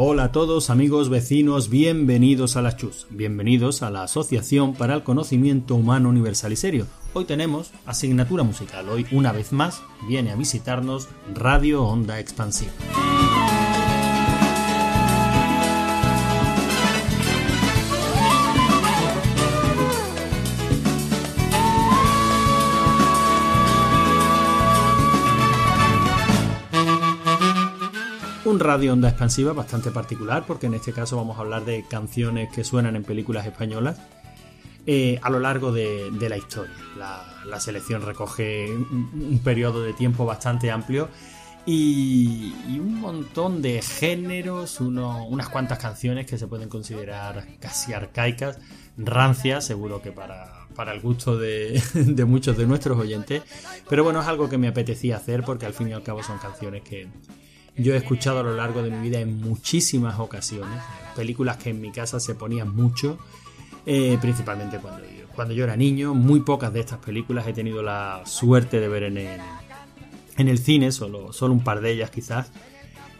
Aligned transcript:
Hola 0.00 0.22
a 0.22 0.30
todos 0.30 0.70
amigos, 0.70 1.08
vecinos, 1.08 1.70
bienvenidos 1.70 2.56
a 2.56 2.62
la 2.62 2.76
CHUS, 2.76 3.08
bienvenidos 3.10 3.82
a 3.82 3.90
la 3.90 4.04
Asociación 4.04 4.74
para 4.74 4.94
el 4.94 5.02
Conocimiento 5.02 5.74
Humano 5.74 6.08
Universal 6.08 6.52
y 6.52 6.56
Serio. 6.56 6.86
Hoy 7.14 7.24
tenemos 7.24 7.72
asignatura 7.84 8.44
musical, 8.44 8.88
hoy 8.90 9.06
una 9.10 9.32
vez 9.32 9.52
más 9.52 9.82
viene 10.06 10.30
a 10.30 10.36
visitarnos 10.36 11.08
Radio 11.34 11.82
Onda 11.82 12.20
Expansiva. 12.20 12.70
Radio 28.60 28.92
onda 28.92 29.08
expansiva 29.08 29.52
bastante 29.52 29.90
particular, 29.90 30.44
porque 30.46 30.66
en 30.66 30.74
este 30.74 30.92
caso 30.92 31.16
vamos 31.16 31.38
a 31.38 31.40
hablar 31.40 31.64
de 31.64 31.84
canciones 31.88 32.50
que 32.52 32.64
suenan 32.64 32.96
en 32.96 33.04
películas 33.04 33.46
españolas 33.46 33.98
eh, 34.90 35.18
a 35.22 35.28
lo 35.28 35.38
largo 35.38 35.70
de, 35.70 36.10
la 36.18 36.38
historia. 36.38 36.74
La, 36.96 37.60
selección 37.60 38.00
recoge 38.00 38.72
un, 38.72 39.38
periodo 39.44 39.82
de 39.82 39.92
tiempo 39.92 40.24
bastante 40.24 40.70
amplio 40.70 41.10
y, 41.66 42.54
un 42.78 42.98
montón 42.98 43.60
de 43.60 43.82
géneros, 43.82 44.80
unas 44.80 45.48
cuantas 45.50 45.78
canciones 45.78 46.24
que 46.24 46.38
se 46.38 46.46
pueden 46.46 46.70
considerar 46.70 47.46
casi 47.60 47.92
arcaicas, 47.92 48.58
rancias, 48.96 49.66
seguro 49.66 50.00
que 50.00 50.10
para, 50.10 50.66
para 50.74 50.92
el 50.92 51.00
gusto 51.00 51.36
de 51.38 52.24
muchos 52.26 52.56
de 52.56 52.66
nuestros 52.66 52.98
oyentes, 52.98 53.42
pero 53.90 54.04
bueno, 54.04 54.22
es 54.22 54.26
algo 54.26 54.48
que 54.48 54.56
me 54.56 54.68
apetecía 54.68 55.16
hacer 55.16 55.42
porque 55.44 55.66
al 55.66 55.74
fin 55.74 55.88
y 55.88 55.92
al 55.92 56.02
cabo 56.02 56.22
son 56.22 56.38
canciones 56.38 56.82
que 56.82 57.08
yo 57.78 57.94
he 57.94 57.96
escuchado 57.96 58.40
a 58.40 58.42
lo 58.42 58.54
largo 58.54 58.82
de 58.82 58.90
mi 58.90 59.08
vida 59.08 59.20
en 59.20 59.40
muchísimas 59.40 60.18
ocasiones, 60.18 60.80
películas 61.14 61.56
que 61.56 61.70
en 61.70 61.80
mi 61.80 61.92
casa 61.92 62.18
se 62.18 62.34
ponían 62.34 62.74
mucho, 62.74 63.18
eh, 63.86 64.18
principalmente 64.20 64.78
cuando 65.34 65.54
yo, 65.54 65.64
era 65.64 65.76
niño. 65.76 66.12
Muy 66.14 66.40
pocas 66.40 66.72
de 66.72 66.80
estas 66.80 66.98
películas 66.98 67.46
he 67.46 67.52
tenido 67.52 67.82
la 67.82 68.22
suerte 68.26 68.80
de 68.80 68.88
ver 68.88 69.04
en 69.04 70.48
el, 70.48 70.58
cine, 70.58 70.90
solo, 70.90 71.32
solo 71.32 71.54
un 71.54 71.62
par 71.62 71.80
de 71.80 71.92
ellas 71.92 72.10
quizás. 72.10 72.50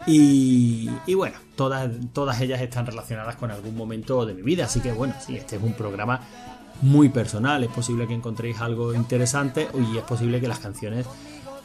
Y, 0.05 0.89
y, 1.05 1.13
bueno, 1.13 1.37
todas, 1.55 1.89
todas 2.13 2.39
ellas 2.41 2.61
están 2.61 2.85
relacionadas 2.85 3.35
con 3.37 3.51
algún 3.51 3.75
momento 3.75 4.25
de 4.25 4.33
mi 4.33 4.41
vida, 4.41 4.65
así 4.65 4.79
que 4.81 4.91
bueno, 4.91 5.13
sí, 5.25 5.35
este 5.35 5.55
es 5.55 5.63
un 5.63 5.73
programa 5.73 6.21
muy 6.81 7.09
personal, 7.09 7.63
es 7.63 7.69
posible 7.69 8.07
que 8.07 8.13
encontréis 8.13 8.59
algo 8.61 8.93
interesante 8.93 9.67
y 9.73 9.97
es 9.97 10.03
posible 10.03 10.39
que 10.39 10.47
las 10.47 10.59
canciones 10.59 11.05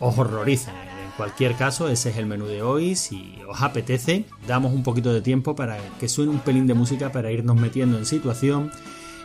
os 0.01 0.19
horroricen 0.19 0.94
cualquier 1.17 1.55
caso, 1.55 1.89
ese 1.89 2.11
es 2.11 2.17
el 2.17 2.27
menú 2.27 2.47
de 2.47 2.63
hoy. 2.63 2.97
Si 2.97 3.39
os 3.49 3.63
apetece, 3.63 4.25
damos 4.47 4.73
un 4.73 4.83
poquito 4.83 5.13
de 5.13 5.21
tiempo 5.21 5.55
para 5.55 5.79
que 5.99 6.09
suene 6.09 6.31
un 6.31 6.41
pelín 6.41 6.67
de 6.67 6.75
música 6.75 7.13
para 7.13 7.31
irnos 7.31 7.57
metiendo 7.57 7.99
en 7.99 8.07
situación 8.07 8.71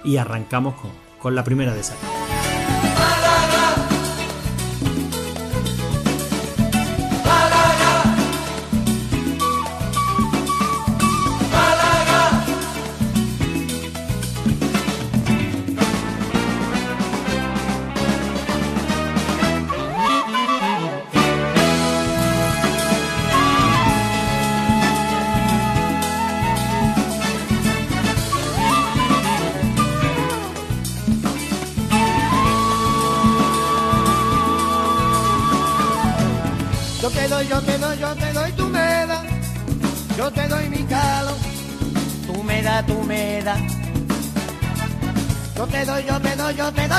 y 0.04 0.18
arrancamos 0.18 0.76
con, 0.76 0.92
con 1.20 1.36
la 1.36 1.44
primera 1.44 1.74
de 1.74 1.82
esas. 1.82 2.19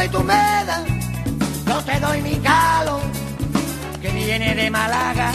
Doy 0.00 0.08
tu 0.08 0.24
meda, 0.24 0.82
yo 1.66 1.82
te 1.82 2.00
doy 2.00 2.22
mi 2.22 2.36
calo, 2.36 3.00
que 4.00 4.08
viene 4.10 4.54
de 4.54 4.70
Málaga. 4.70 5.30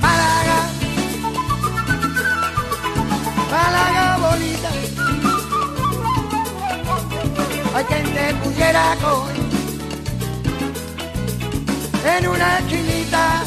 Málaga, 0.00 0.58
Málaga 3.52 4.16
bonita. 4.24 4.70
Hay 7.74 7.84
quien 7.84 8.14
te 8.14 8.34
pudiera 8.34 8.96
con 9.00 9.30
en 12.16 12.28
una 12.28 12.58
esquinita. 12.58 13.44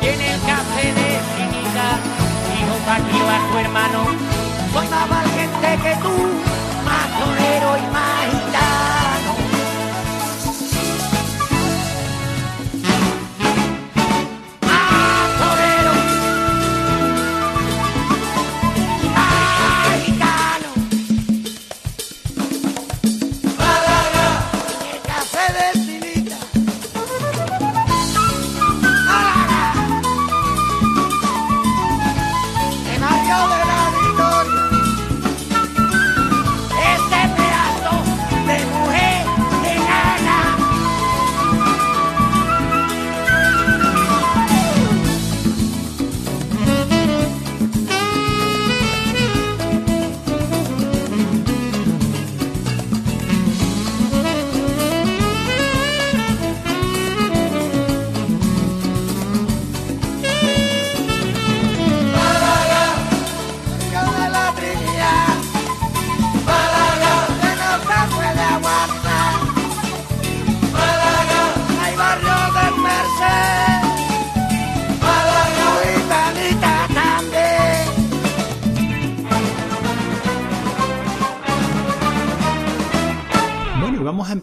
Tiene 0.00 0.34
el 0.34 0.40
café 0.40 0.94
de 0.98 1.16
esquinita, 1.20 1.86
dijo 2.48 2.74
Paquito 2.86 3.28
a 3.28 3.52
su 3.52 3.58
hermano 3.58 4.29
soy 4.72 4.88
más 4.88 5.08
valiente 5.08 5.78
que 5.82 5.94
tú, 6.02 6.14
más 6.84 7.08
torero 7.18 7.76
y 7.76 7.92
más 7.92 8.39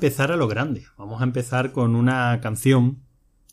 empezar 0.08 0.32
a 0.32 0.38
lo 0.38 0.48
grande. 0.48 0.86
Vamos 0.98 1.20
a 1.20 1.26
empezar 1.26 1.74
con 1.74 1.94
una 1.94 2.40
canción 2.40 3.04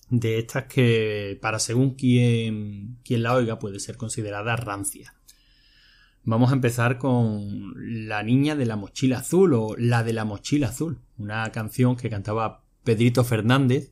de 0.09 0.39
estas 0.39 0.67
que, 0.67 1.37
para 1.43 1.59
según 1.59 1.97
quien, 1.97 2.99
quien 3.05 3.25
la 3.25 3.35
oiga, 3.35 3.59
puede 3.59 3.81
ser 3.81 3.97
considerada 3.97 4.55
rancia. 4.55 5.17
Vamos 6.23 6.53
a 6.53 6.55
empezar 6.55 6.97
con 6.99 7.75
La 8.07 8.23
niña 8.23 8.55
de 8.55 8.67
la 8.67 8.77
mochila 8.77 9.19
azul 9.19 9.53
o 9.55 9.75
La 9.77 10.05
de 10.05 10.13
la 10.13 10.25
mochila 10.25 10.69
azul, 10.69 11.01
una 11.19 11.51
canción 11.51 11.97
que 11.97 12.09
cantaba 12.09 12.63
Pedrito 12.85 13.25
Fernández, 13.25 13.91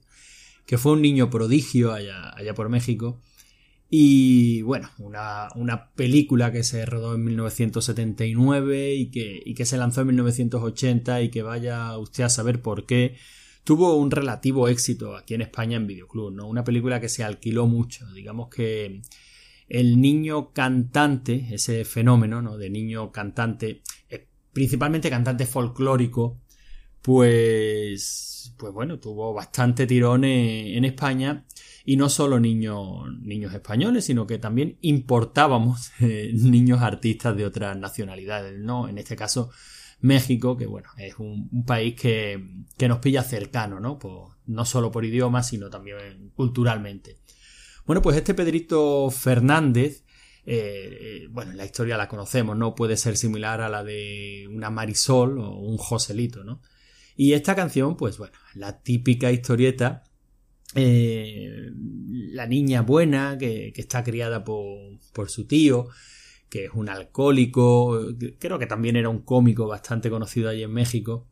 que 0.65 0.79
fue 0.79 0.93
un 0.93 1.03
niño 1.03 1.31
prodigio 1.31 1.93
allá, 1.93 2.33
allá 2.37 2.55
por 2.55 2.69
México 2.69 3.21
y 3.95 4.63
bueno, 4.63 4.89
una, 5.01 5.49
una, 5.55 5.91
película 5.93 6.51
que 6.51 6.65
se 6.65 6.87
rodó 6.87 7.15
en 7.15 7.25
1979 7.25 8.95
y 8.95 9.11
que, 9.11 9.43
y 9.45 9.53
que 9.53 9.67
se 9.67 9.77
lanzó 9.77 10.01
en 10.01 10.07
1980 10.07 11.21
y 11.21 11.29
que 11.29 11.43
vaya 11.43 11.99
usted 11.99 12.25
a 12.25 12.31
saber 12.31 12.63
por 12.63 12.87
qué 12.87 13.17
tuvo 13.65 13.95
un 13.97 14.11
relativo 14.11 14.67
éxito 14.69 15.15
aquí 15.15 15.35
en 15.35 15.43
España 15.43 15.77
en 15.77 15.87
Videoclub, 15.87 16.33
¿no? 16.33 16.49
Una 16.49 16.65
película 16.65 17.03
que 17.03 17.11
se 17.11 17.23
alquiló 17.23 17.67
mucho. 17.67 18.11
Digamos 18.15 18.49
que 18.49 19.03
el 19.69 20.01
niño 20.01 20.55
cantante, 20.55 21.49
ese 21.51 21.85
fenómeno, 21.85 22.41
¿no? 22.41 22.57
De 22.57 22.71
niño 22.71 23.13
cantante, 23.13 23.83
eh, 24.09 24.27
principalmente 24.55 25.11
cantante 25.11 25.45
folclórico, 25.45 26.41
pues, 27.03 28.32
pues 28.63 28.73
bueno, 28.73 29.01
tuvo 29.01 29.35
bastante 29.35 29.89
tirón 29.89 30.23
en, 30.23 30.85
España 30.85 31.45
y 31.85 31.97
no 31.97 32.09
solo 32.09 32.39
niños, 32.39 33.13
niños 33.21 33.53
españoles, 33.53 34.05
sino 34.05 34.25
que 34.25 34.39
también 34.39 34.79
importábamos 34.83 35.91
eh, 36.01 36.31
niños 36.33 36.81
artistas 36.81 37.37
de 37.37 37.45
otras 37.45 37.77
nacionalidades, 37.77 38.61
¿no? 38.61 38.89
En 38.89 38.99
este 38.99 39.17
caso, 39.17 39.51
México, 39.99 40.57
que 40.57 40.67
bueno, 40.67 40.91
es 40.97 41.19
un, 41.19 41.65
país 41.67 42.01
que, 42.01 42.41
que, 42.79 42.87
nos 42.87 43.01
pilla 43.01 43.25
cercano, 43.25 43.81
¿no? 43.81 43.99
Pues, 43.99 44.15
no 44.47 44.65
solo 44.65 44.93
por 44.93 45.05
idioma, 45.05 45.43
sino 45.43 45.69
también 45.69 46.31
culturalmente. 46.37 47.19
Bueno, 47.85 48.01
pues 48.01 48.17
este 48.17 48.33
Pedrito 48.33 49.11
Fernández, 49.11 50.05
eh, 50.47 51.27
bueno, 51.31 51.53
la 51.55 51.65
historia 51.65 51.97
la 51.97 52.07
conocemos, 52.07 52.57
¿no? 52.57 52.77
Puede 52.77 52.97
ser 52.97 53.17
similar 53.17 53.61
a 53.61 53.69
la 53.69 53.83
de 53.83 54.47
una 54.49 54.71
Marisol 54.71 55.41
o 55.41 55.51
un 55.51 55.79
Joselito, 55.79 56.45
¿no? 56.45 56.61
Y 57.17 57.33
esta 57.35 57.55
canción, 57.55 57.97
pues 57.97 58.19
bueno, 58.19 58.35
la 58.55 58.83
típica 58.83 59.31
historieta, 59.31 60.05
eh, 60.75 61.71
la 62.33 62.47
niña 62.47 62.83
buena 62.83 63.37
que, 63.39 63.73
está 63.77 64.03
criada 64.03 64.45
por, 64.45 64.99
por 65.13 65.31
su 65.31 65.47
tío, 65.47 65.89
que 66.49 66.67
es 66.67 66.71
un 66.75 66.89
alcohólico, 66.89 67.99
creo 68.39 68.59
que 68.59 68.67
también 68.67 68.97
era 68.97 69.09
un 69.09 69.21
cómico 69.21 69.67
bastante 69.67 70.11
conocido 70.11 70.49
allí 70.49 70.63
en 70.63 70.73
México, 70.73 71.29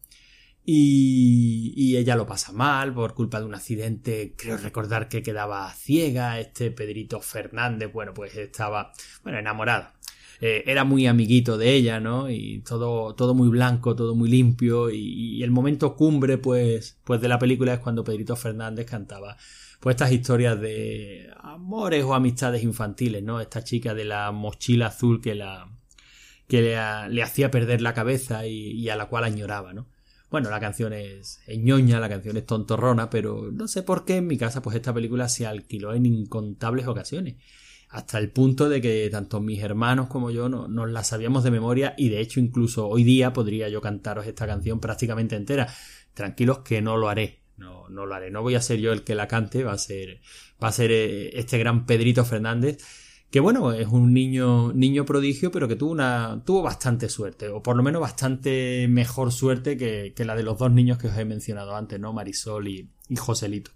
y, 0.64 1.96
ella 1.96 2.16
lo 2.16 2.26
pasa 2.26 2.52
mal 2.52 2.94
por 2.94 3.14
culpa 3.14 3.40
de 3.40 3.46
un 3.46 3.54
accidente. 3.54 4.34
Creo 4.36 4.56
recordar 4.56 5.08
que 5.08 5.22
quedaba 5.22 5.72
ciega. 5.72 6.38
Este 6.38 6.70
Pedrito 6.70 7.20
Fernández, 7.20 7.92
bueno, 7.92 8.14
pues 8.14 8.36
estaba, 8.36 8.92
bueno, 9.22 9.38
enamorado. 9.38 9.88
Eh, 10.40 10.64
era 10.66 10.84
muy 10.84 11.06
amiguito 11.06 11.58
de 11.58 11.74
ella, 11.74 12.00
¿no? 12.00 12.30
Y 12.30 12.60
todo, 12.60 13.14
todo 13.14 13.34
muy 13.34 13.48
blanco, 13.48 13.94
todo 13.94 14.14
muy 14.14 14.30
limpio. 14.30 14.90
Y, 14.90 15.42
el 15.42 15.50
momento 15.50 15.96
cumbre, 15.96 16.38
pues, 16.38 16.98
pues 17.04 17.20
de 17.20 17.28
la 17.28 17.38
película 17.38 17.74
es 17.74 17.80
cuando 17.80 18.04
Pedrito 18.04 18.36
Fernández 18.36 18.86
cantaba 18.86 19.36
pues 19.80 19.94
estas 19.94 20.12
historias 20.12 20.60
de 20.60 21.30
amores 21.40 22.04
o 22.04 22.14
amistades 22.14 22.62
infantiles, 22.62 23.22
¿no? 23.22 23.40
Esta 23.40 23.64
chica 23.64 23.94
de 23.94 24.04
la 24.04 24.30
mochila 24.30 24.88
azul 24.88 25.20
que 25.22 25.34
la 25.34 25.68
que 26.48 26.62
le, 26.62 27.22
hacía 27.22 27.50
perder 27.50 27.80
la 27.80 27.94
cabeza 27.94 28.46
y, 28.46 28.88
a 28.90 28.96
la 28.96 29.06
cual 29.06 29.24
añoraba, 29.24 29.72
¿no? 29.72 29.86
Bueno, 30.30 30.50
la 30.50 30.60
canción 30.60 30.92
es, 30.92 31.40
ñoña, 31.48 32.00
la 32.00 32.08
canción 32.08 32.36
es 32.36 32.46
tontorrona, 32.46 33.08
pero 33.08 33.50
no 33.52 33.68
sé 33.68 33.82
por 33.82 34.04
qué 34.04 34.16
en 34.16 34.26
mi 34.26 34.36
casa 34.36 34.60
pues 34.60 34.76
esta 34.76 34.92
película 34.92 35.28
se 35.28 35.46
alquiló 35.46 35.94
en 35.94 36.06
incontables 36.06 36.86
ocasiones. 36.86 37.36
Hasta 37.90 38.18
el 38.18 38.30
punto 38.30 38.68
de 38.68 38.80
que 38.80 39.08
tanto 39.10 39.40
mis 39.40 39.62
hermanos 39.62 40.06
como 40.06 40.30
yo 40.30 40.48
no, 40.48 40.68
nos 40.68 40.90
la 40.90 41.04
sabíamos 41.04 41.42
de 41.44 41.50
memoria 41.50 41.94
y 41.98 42.08
de 42.08 42.20
hecho 42.20 42.40
incluso 42.40 42.88
hoy 42.88 43.02
día 43.04 43.32
podría 43.32 43.68
yo 43.68 43.80
cantaros 43.80 44.26
esta 44.26 44.46
canción 44.46 44.80
prácticamente 44.80 45.36
entera. 45.36 45.68
Tranquilos 46.14 46.60
que 46.60 46.80
no 46.82 46.96
lo 46.96 47.08
haré, 47.08 47.40
no, 47.56 47.88
lo 47.88 48.14
haré. 48.14 48.30
No 48.30 48.42
voy 48.42 48.54
a 48.54 48.62
ser 48.62 48.78
yo 48.78 48.92
el 48.92 49.02
que 49.02 49.14
la 49.14 49.28
cante, 49.28 49.64
va 49.64 49.72
a 49.72 49.78
ser, 49.78 50.20
va 50.62 50.68
a 50.68 50.72
ser 50.72 50.90
eh, 50.92 51.38
este 51.38 51.58
gran 51.58 51.84
Pedrito 51.84 52.24
Fernández 52.24 52.78
que 53.30 53.38
bueno, 53.38 53.72
es 53.72 53.86
un 53.86 54.12
niño, 54.12 54.72
niño 54.72 55.04
prodigio, 55.04 55.52
pero 55.52 55.68
que 55.68 55.76
tuvo 55.76 55.92
una, 55.92 56.42
tuvo 56.44 56.62
bastante 56.62 57.08
suerte, 57.08 57.48
o 57.48 57.62
por 57.62 57.76
lo 57.76 57.82
menos 57.82 58.00
bastante 58.00 58.88
mejor 58.88 59.30
suerte 59.30 59.76
que, 59.76 60.12
la 60.24 60.34
de 60.34 60.42
los 60.42 60.58
dos 60.58 60.72
niños 60.72 60.98
que 60.98 61.06
os 61.06 61.16
he 61.16 61.24
mencionado 61.24 61.76
antes, 61.76 62.00
¿no? 62.00 62.12
Marisol 62.12 62.66
y, 62.66 62.90
Joselito. 63.16 63.70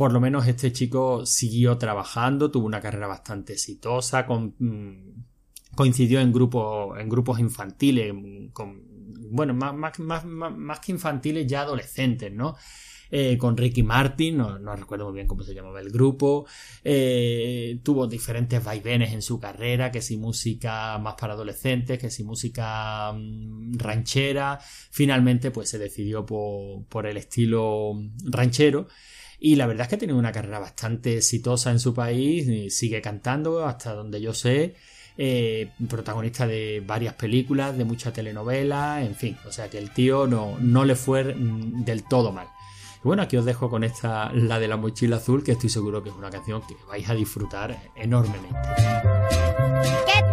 Por 0.00 0.14
lo 0.14 0.20
menos 0.20 0.46
este 0.46 0.72
chico 0.72 1.26
siguió 1.26 1.76
trabajando, 1.76 2.50
tuvo 2.50 2.64
una 2.64 2.80
carrera 2.80 3.06
bastante 3.06 3.52
exitosa, 3.52 4.24
con, 4.24 4.54
mm, 4.58 5.74
coincidió 5.74 6.22
en 6.22 6.32
grupos, 6.32 6.98
en 6.98 7.06
grupos 7.06 7.38
infantiles, 7.38 8.10
con, 8.54 8.82
bueno, 9.30 9.52
más 9.52 10.80
que 10.80 10.92
infantiles, 10.92 11.46
ya 11.46 11.60
adolescentes, 11.60 12.32
¿no? 12.32 12.56
Eh, 13.10 13.36
con 13.36 13.58
Ricky 13.58 13.82
Martin, 13.82 14.38
no, 14.38 14.74
recuerdo 14.74 15.04
muy 15.06 15.16
bien 15.16 15.26
cómo 15.26 15.42
se 15.42 15.52
llamaba 15.52 15.80
el 15.80 15.90
grupo, 15.90 16.46
eh, 16.82 17.78
tuvo 17.82 18.06
diferentes 18.06 18.64
vaivenes 18.64 19.12
en 19.12 19.20
su 19.20 19.38
carrera, 19.38 19.90
que 19.90 20.00
si 20.00 20.16
música 20.16 20.96
más 20.98 21.14
para 21.20 21.34
adolescentes, 21.34 21.98
que 21.98 22.08
si 22.08 22.24
música 22.24 23.12
mm, 23.12 23.76
ranchera, 23.76 24.60
finalmente 24.90 25.50
pues 25.50 25.68
se 25.68 25.78
decidió 25.78 26.24
por, 26.24 27.06
el 27.06 27.18
estilo 27.18 28.00
ranchero. 28.24 28.88
Y 29.40 29.56
la 29.56 29.66
verdad 29.66 29.82
es 29.82 29.88
que 29.88 29.94
ha 29.94 29.98
tenido 29.98 30.18
una 30.18 30.32
carrera 30.32 30.58
bastante 30.58 31.16
exitosa 31.16 31.70
en 31.70 31.80
su 31.80 31.94
país, 31.94 32.74
sigue 32.76 33.00
cantando 33.00 33.64
hasta 33.64 33.94
donde 33.94 34.20
yo 34.20 34.34
sé, 34.34 34.74
eh, 35.16 35.72
protagonista 35.88 36.46
de 36.46 36.82
varias 36.86 37.14
películas, 37.14 37.76
de 37.76 37.84
muchas 37.86 38.12
telenovelas, 38.12 39.02
en 39.02 39.14
fin, 39.14 39.36
o 39.48 39.52
sea 39.52 39.70
que 39.70 39.78
el 39.78 39.92
tío 39.92 40.26
no, 40.26 40.58
no 40.60 40.84
le 40.84 40.94
fue 40.94 41.34
del 41.34 42.04
todo 42.04 42.32
mal. 42.32 42.48
Y 43.02 43.08
bueno, 43.08 43.22
aquí 43.22 43.38
os 43.38 43.46
dejo 43.46 43.70
con 43.70 43.82
esta, 43.82 44.30
la 44.32 44.58
de 44.58 44.68
la 44.68 44.76
mochila 44.76 45.16
azul, 45.16 45.42
que 45.42 45.52
estoy 45.52 45.70
seguro 45.70 46.02
que 46.02 46.10
es 46.10 46.14
una 46.14 46.28
canción 46.28 46.60
que 46.66 46.76
vais 46.86 47.08
a 47.08 47.14
disfrutar 47.14 47.78
enormemente. 47.96 48.58
hemos 50.16 50.29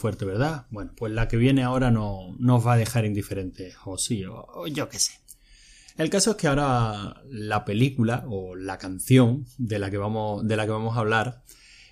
fuerte, 0.00 0.24
¿verdad? 0.24 0.66
Bueno, 0.70 0.92
pues 0.96 1.12
la 1.12 1.28
que 1.28 1.36
viene 1.36 1.62
ahora 1.62 1.90
no 1.90 2.34
nos 2.38 2.66
va 2.66 2.72
a 2.72 2.76
dejar 2.76 3.04
indiferentes, 3.04 3.76
o 3.84 3.98
sí, 3.98 4.24
o, 4.24 4.66
yo 4.66 4.88
qué 4.88 4.98
sé. 4.98 5.12
El 5.96 6.08
caso 6.08 6.32
es 6.32 6.36
que 6.36 6.48
ahora 6.48 7.22
la 7.28 7.64
película 7.64 8.24
o 8.26 8.56
la 8.56 8.78
canción 8.78 9.44
de 9.58 9.78
la 9.78 9.90
que 9.90 9.98
vamos, 9.98 10.46
de 10.46 10.56
la 10.56 10.64
que 10.64 10.72
vamos 10.72 10.96
a 10.96 11.00
hablar 11.00 11.44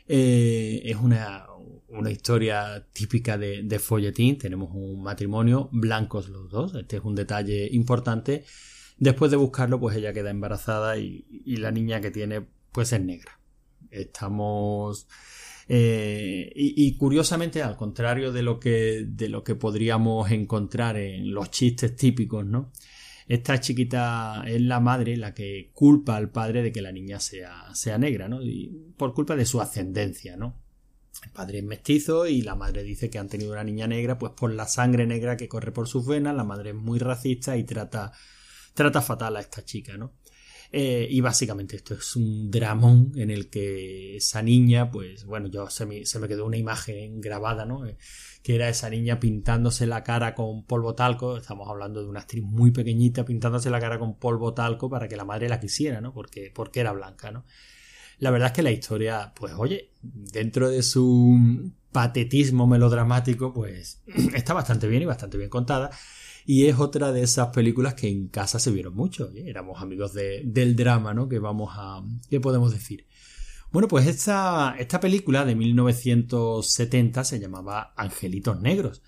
eh, 0.06 0.80
es 0.84 0.96
una, 0.96 1.46
una, 1.88 2.10
historia 2.10 2.86
típica 2.92 3.36
de, 3.36 3.62
de, 3.62 3.78
folletín. 3.78 4.38
Tenemos 4.38 4.70
un 4.72 5.02
matrimonio, 5.02 5.68
blancos 5.72 6.30
los 6.30 6.48
dos. 6.48 6.74
Este 6.74 6.96
es 6.96 7.04
un 7.04 7.14
detalle 7.14 7.68
importante. 7.70 8.44
Después 8.96 9.30
de 9.30 9.36
buscarlo, 9.36 9.78
pues 9.78 9.96
ella 9.96 10.14
queda 10.14 10.30
embarazada 10.30 10.96
y, 10.96 11.26
y 11.44 11.56
la 11.56 11.70
niña 11.70 12.00
que 12.00 12.10
tiene, 12.10 12.46
pues 12.72 12.92
es 12.94 13.02
negra. 13.02 13.38
Estamos 13.90 15.06
eh, 15.70 16.50
y, 16.54 16.96
curiosamente, 16.96 17.62
al 17.62 17.76
contrario 17.76 18.32
de 18.32 18.42
lo, 18.42 18.58
que, 18.58 19.04
de 19.06 19.28
lo 19.28 19.44
que 19.44 19.54
podríamos 19.54 20.30
encontrar 20.30 20.96
en 20.96 21.32
los 21.32 21.50
chistes 21.50 21.94
típicos, 21.94 22.46
¿no? 22.46 22.72
Esta 23.26 23.60
chiquita 23.60 24.44
es 24.46 24.62
la 24.62 24.80
madre 24.80 25.18
la 25.18 25.34
que 25.34 25.70
culpa 25.74 26.16
al 26.16 26.30
padre 26.30 26.62
de 26.62 26.72
que 26.72 26.80
la 26.80 26.90
niña 26.90 27.20
sea, 27.20 27.66
sea 27.74 27.98
negra, 27.98 28.28
¿no? 28.28 28.40
Por 28.96 29.12
culpa 29.12 29.36
de 29.36 29.44
su 29.44 29.60
ascendencia, 29.60 30.38
¿no? 30.38 30.56
El 31.22 31.30
padre 31.32 31.58
es 31.58 31.64
mestizo 31.64 32.26
y 32.26 32.40
la 32.40 32.54
madre 32.54 32.82
dice 32.82 33.10
que 33.10 33.18
han 33.18 33.28
tenido 33.28 33.52
una 33.52 33.64
niña 33.64 33.86
negra, 33.86 34.18
pues 34.18 34.32
por 34.32 34.50
la 34.52 34.66
sangre 34.66 35.06
negra 35.06 35.36
que 35.36 35.48
corre 35.48 35.72
por 35.72 35.86
sus 35.86 36.06
venas, 36.06 36.34
la 36.34 36.44
madre 36.44 36.70
es 36.70 36.76
muy 36.76 36.98
racista 36.98 37.58
y 37.58 37.64
trata, 37.64 38.12
trata 38.72 39.02
fatal 39.02 39.36
a 39.36 39.40
esta 39.40 39.62
chica, 39.62 39.98
¿no? 39.98 40.14
Eh, 40.70 41.06
y 41.10 41.20
básicamente 41.22 41.76
esto 41.76 41.94
es 41.94 42.14
un 42.14 42.50
dramón 42.50 43.12
en 43.16 43.30
el 43.30 43.48
que 43.48 44.16
esa 44.16 44.42
niña, 44.42 44.90
pues 44.90 45.24
bueno, 45.24 45.48
yo 45.48 45.70
se 45.70 45.86
me, 45.86 46.04
se 46.04 46.18
me 46.18 46.28
quedó 46.28 46.44
una 46.44 46.58
imagen 46.58 47.20
grabada, 47.20 47.64
¿no? 47.64 47.86
Eh, 47.86 47.96
que 48.42 48.54
era 48.54 48.68
esa 48.68 48.90
niña 48.90 49.18
pintándose 49.18 49.86
la 49.86 50.02
cara 50.04 50.34
con 50.34 50.64
polvo 50.64 50.94
talco, 50.94 51.38
estamos 51.38 51.68
hablando 51.68 52.02
de 52.02 52.08
una 52.08 52.20
actriz 52.20 52.44
muy 52.44 52.70
pequeñita 52.70 53.24
pintándose 53.24 53.70
la 53.70 53.80
cara 53.80 53.98
con 53.98 54.18
polvo 54.18 54.52
talco 54.54 54.90
para 54.90 55.08
que 55.08 55.16
la 55.16 55.24
madre 55.24 55.48
la 55.48 55.60
quisiera, 55.60 56.00
¿no? 56.00 56.12
Porque, 56.12 56.50
porque 56.54 56.80
era 56.80 56.92
blanca, 56.92 57.30
¿no? 57.30 57.44
La 58.18 58.30
verdad 58.30 58.48
es 58.48 58.52
que 58.52 58.62
la 58.62 58.70
historia, 58.70 59.32
pues 59.34 59.54
oye, 59.56 59.92
dentro 60.02 60.68
de 60.68 60.82
su 60.82 61.72
patetismo 61.92 62.66
melodramático, 62.66 63.54
pues 63.54 64.02
está 64.34 64.54
bastante 64.54 64.86
bien 64.86 65.02
y 65.02 65.06
bastante 65.06 65.38
bien 65.38 65.50
contada. 65.50 65.90
Y 66.50 66.64
es 66.64 66.78
otra 66.78 67.12
de 67.12 67.22
esas 67.22 67.48
películas 67.48 67.92
que 67.92 68.08
en 68.08 68.28
casa 68.28 68.58
se 68.58 68.70
vieron 68.70 68.94
mucho. 68.94 69.30
Éramos 69.36 69.82
amigos 69.82 70.14
del 70.14 70.76
drama, 70.76 71.12
¿no? 71.12 71.28
Que 71.28 71.38
vamos 71.38 71.74
a. 71.76 72.02
¿Qué 72.30 72.40
podemos 72.40 72.72
decir? 72.72 73.04
Bueno, 73.70 73.86
pues 73.86 74.06
esta, 74.06 74.74
esta 74.78 74.98
película 74.98 75.44
de 75.44 75.54
1970 75.54 77.24
se 77.24 77.38
llamaba 77.38 77.92
Angelitos 77.98 78.62
Negros. 78.62 79.02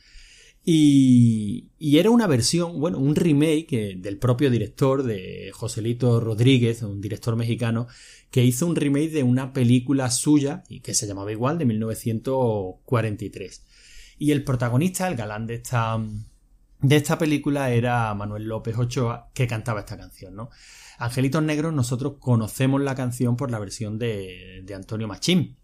Y, 0.66 1.70
y, 1.78 1.96
era 1.96 2.10
una 2.10 2.26
versión, 2.26 2.78
bueno, 2.78 2.98
un 2.98 3.16
remake 3.16 3.96
del 3.96 4.18
propio 4.18 4.50
director 4.50 5.02
de 5.02 5.50
Joselito 5.54 6.20
Rodríguez, 6.20 6.82
un 6.82 7.00
director 7.00 7.36
mexicano, 7.36 7.86
que 8.30 8.44
hizo 8.44 8.66
un 8.66 8.76
remake 8.76 9.12
de 9.12 9.22
una 9.22 9.54
película 9.54 10.10
suya, 10.10 10.62
y 10.68 10.80
que 10.80 10.92
se 10.92 11.06
llamaba 11.06 11.32
igual, 11.32 11.56
de 11.56 11.64
1943. 11.64 13.64
Y 14.18 14.32
el 14.32 14.44
protagonista, 14.44 15.08
el 15.08 15.16
galán 15.16 15.46
de 15.46 15.54
esta, 15.54 15.98
de 16.82 16.96
esta 16.96 17.18
película 17.18 17.70
era 17.70 18.12
Manuel 18.14 18.44
López 18.44 18.76
Ochoa 18.76 19.30
que 19.34 19.46
cantaba 19.46 19.80
esta 19.80 19.96
canción, 19.96 20.34
¿no? 20.34 20.50
Angelitos 20.98 21.42
Negros 21.42 21.72
nosotros 21.72 22.14
conocemos 22.18 22.80
la 22.80 22.94
canción 22.94 23.36
por 23.36 23.50
la 23.50 23.58
versión 23.58 23.98
de, 23.98 24.62
de 24.64 24.74
Antonio 24.74 25.08
Machín. 25.08 25.56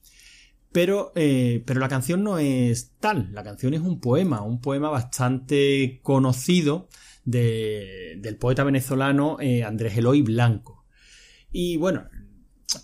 Pero, 0.72 1.12
eh, 1.14 1.62
pero 1.66 1.80
la 1.80 1.88
canción 1.88 2.22
no 2.22 2.38
es 2.38 2.92
tal, 3.00 3.32
la 3.32 3.42
canción 3.42 3.72
es 3.72 3.80
un 3.80 4.00
poema, 4.00 4.42
un 4.42 4.60
poema 4.60 4.90
bastante 4.90 6.00
conocido 6.02 6.88
de, 7.24 8.16
del 8.18 8.36
poeta 8.36 8.64
venezolano 8.64 9.38
eh, 9.40 9.64
Andrés 9.64 9.96
Eloy 9.96 10.22
Blanco. 10.22 10.84
Y 11.50 11.78
bueno, 11.78 12.08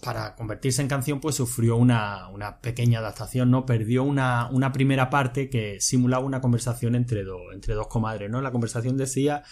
para 0.00 0.34
convertirse 0.36 0.80
en 0.80 0.88
canción, 0.88 1.20
pues 1.20 1.36
sufrió 1.36 1.76
una, 1.76 2.28
una 2.28 2.60
pequeña 2.60 3.00
adaptación, 3.00 3.50
¿no? 3.50 3.66
Perdió 3.66 4.04
una, 4.04 4.48
una, 4.50 4.72
primera 4.72 5.10
parte 5.10 5.50
que 5.50 5.80
simulaba 5.80 6.24
una 6.24 6.40
conversación 6.40 6.94
entre, 6.94 7.24
entre 7.52 7.74
dos 7.74 7.88
comadres, 7.88 8.30
¿no? 8.30 8.40
La 8.40 8.52
conversación 8.52 8.96
decía 8.96 9.42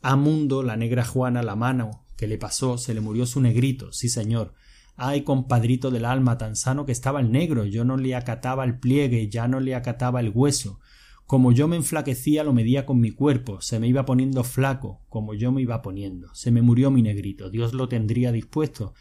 a 0.00 0.16
Mundo, 0.16 0.62
la 0.62 0.76
negra 0.76 1.04
Juana, 1.04 1.42
la 1.42 1.56
mano 1.56 2.06
que 2.16 2.28
le 2.28 2.38
pasó, 2.38 2.78
se 2.78 2.94
le 2.94 3.00
murió 3.00 3.26
su 3.26 3.40
negrito, 3.40 3.92
sí 3.92 4.08
señor. 4.08 4.54
Ay, 4.94 5.22
compadrito 5.22 5.90
del 5.90 6.04
alma, 6.04 6.38
tan 6.38 6.54
sano 6.54 6.86
que 6.86 6.92
estaba 6.92 7.20
el 7.20 7.32
negro, 7.32 7.64
yo 7.64 7.84
no 7.84 7.96
le 7.96 8.14
acataba 8.14 8.64
el 8.64 8.78
pliegue, 8.78 9.28
ya 9.28 9.48
no 9.48 9.58
le 9.58 9.74
acataba 9.74 10.20
el 10.20 10.30
hueso. 10.32 10.80
Como 11.26 11.50
yo 11.50 11.66
me 11.66 11.76
enflaquecía, 11.76 12.44
lo 12.44 12.52
medía 12.52 12.84
con 12.84 13.00
mi 13.00 13.10
cuerpo, 13.10 13.60
se 13.60 13.80
me 13.80 13.88
iba 13.88 14.04
poniendo 14.04 14.44
flaco, 14.44 15.00
como 15.08 15.34
yo 15.34 15.50
me 15.50 15.62
iba 15.62 15.82
poniendo. 15.82 16.32
Se 16.34 16.50
me 16.50 16.62
murió 16.62 16.90
mi 16.90 17.02
negrito, 17.02 17.48
Dios 17.48 17.72
lo 17.72 17.88
tendría 17.88 18.32
dispuesto, 18.32 18.92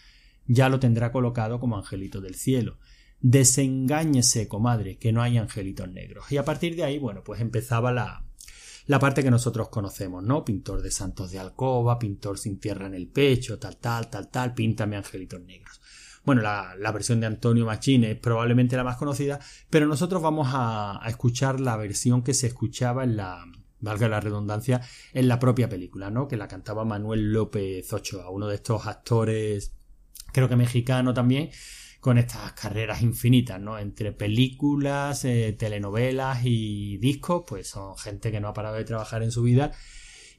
ya 0.48 0.70
lo 0.70 0.80
tendrá 0.80 1.12
colocado 1.12 1.60
como 1.60 1.78
angelito 1.78 2.22
del 2.22 2.36
cielo. 2.36 2.80
Desengáñese, 3.20 4.48
comadre, 4.48 4.98
que 4.98 5.12
no 5.12 5.22
hay 5.22 5.38
angelitos 5.38 5.90
negros. 5.90 6.32
Y 6.32 6.38
a 6.38 6.46
partir 6.46 6.76
de 6.76 6.84
ahí, 6.84 6.98
bueno, 6.98 7.24
pues 7.24 7.40
empezaba 7.40 7.92
la, 7.92 8.26
la 8.88 9.00
parte 9.00 9.24
que 9.24 9.32
nosotros 9.32 9.70
conocemos, 9.70 10.24
¿no? 10.24 10.44
Pintor 10.44 10.82
de 10.82 10.92
santos 10.92 11.32
de 11.32 11.40
alcoba, 11.40 12.00
pintor 12.00 12.40
sin 12.40 12.60
tierra 12.60 12.88
en 12.88 12.96
el 12.96 13.08
pecho, 13.08 13.60
tal, 13.60 13.78
tal, 13.78 14.10
tal, 14.10 14.30
tal, 14.30 14.54
píntame 14.54 14.98
angelitos 14.98 15.42
negros. 15.42 15.80
Bueno, 16.24 16.42
la, 16.42 16.76
la 16.78 16.92
versión 16.92 17.20
de 17.20 17.28
Antonio 17.28 17.66
Machín 17.66 18.04
es 18.04 18.18
probablemente 18.18 18.76
la 18.76 18.84
más 18.84 18.98
conocida, 18.98 19.40
pero 19.70 19.88
nosotros 19.88 20.22
vamos 20.22 20.50
a, 20.52 21.04
a 21.04 21.10
escuchar 21.10 21.60
la 21.60 21.78
versión 21.78 22.24
que 22.24 22.34
se 22.34 22.48
escuchaba 22.48 23.04
en 23.04 23.18
la, 23.18 23.44
valga 23.80 24.08
la 24.08 24.20
redundancia, 24.20 24.82
en 25.14 25.28
la 25.28 25.40
propia 25.40 25.68
película, 25.68 26.10
¿no? 26.10 26.28
Que 26.28 26.38
la 26.38 26.48
cantaba 26.48 26.86
Manuel 26.86 27.32
López 27.32 27.92
Ochoa, 27.92 28.30
uno 28.30 28.48
de 28.48 28.56
estos 28.56 28.88
actores 28.88 29.74
creo 30.32 30.50
que 30.50 30.56
mexicano 30.56 31.14
también, 31.14 31.50
con 32.00 32.18
estas 32.18 32.54
carreras 32.54 33.02
infinitas, 33.02 33.62
¿no? 33.62 33.78
Entre 33.78 34.12
películas, 34.12 35.24
eh, 35.26 35.56
telenovelas 35.58 36.42
y 36.44 36.98
discos, 36.98 37.44
pues 37.48 37.70
son 37.70 37.98
gente 37.98 38.32
que 38.32 38.40
no 38.40 38.48
ha 38.48 38.54
parado 38.54 38.76
de 38.76 38.84
trabajar 38.84 39.24
en 39.24 39.32
su 39.32 39.44
vida. 39.44 39.72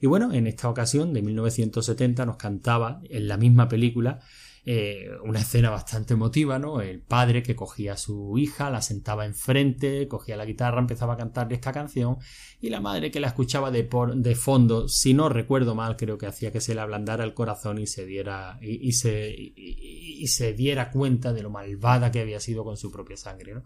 Y 0.01 0.07
bueno, 0.07 0.33
en 0.33 0.47
esta 0.47 0.69
ocasión, 0.69 1.13
de 1.13 1.21
1970, 1.21 2.25
nos 2.25 2.35
cantaba 2.35 3.01
en 3.09 3.27
la 3.27 3.37
misma 3.37 3.69
película 3.69 4.19
eh, 4.65 5.09
una 5.21 5.41
escena 5.41 5.69
bastante 5.69 6.13
emotiva, 6.13 6.57
¿no? 6.57 6.79
El 6.79 7.01
padre 7.01 7.43
que 7.43 7.53
cogía 7.53 7.93
a 7.93 7.97
su 7.97 8.37
hija, 8.37 8.69
la 8.69 8.81
sentaba 8.81 9.25
enfrente, 9.25 10.07
cogía 10.07 10.37
la 10.37 10.45
guitarra, 10.45 10.79
empezaba 10.79 11.15
a 11.15 11.17
cantarle 11.17 11.55
esta 11.55 11.73
canción, 11.73 12.17
y 12.61 12.69
la 12.69 12.79
madre 12.79 13.11
que 13.11 13.19
la 13.19 13.27
escuchaba 13.27 13.71
de, 13.71 13.83
por, 13.83 14.15
de 14.15 14.35
fondo, 14.35 14.87
si 14.87 15.13
no 15.13 15.27
recuerdo 15.27 15.75
mal, 15.75 15.97
creo 15.97 16.17
que 16.17 16.27
hacía 16.27 16.53
que 16.53 16.61
se 16.61 16.75
le 16.75 16.79
ablandara 16.79 17.25
el 17.25 17.33
corazón 17.33 17.77
y 17.77 17.87
se 17.87 18.05
diera, 18.05 18.57
y, 18.61 18.93
se, 18.93 19.35
y, 19.37 20.25
se 20.27 20.53
diera 20.53 20.91
cuenta 20.91 21.33
de 21.33 21.43
lo 21.43 21.49
malvada 21.49 22.09
que 22.09 22.21
había 22.21 22.39
sido 22.39 22.63
con 22.63 22.77
su 22.77 22.89
propia 22.89 23.17
sangre, 23.17 23.55
¿no? 23.55 23.63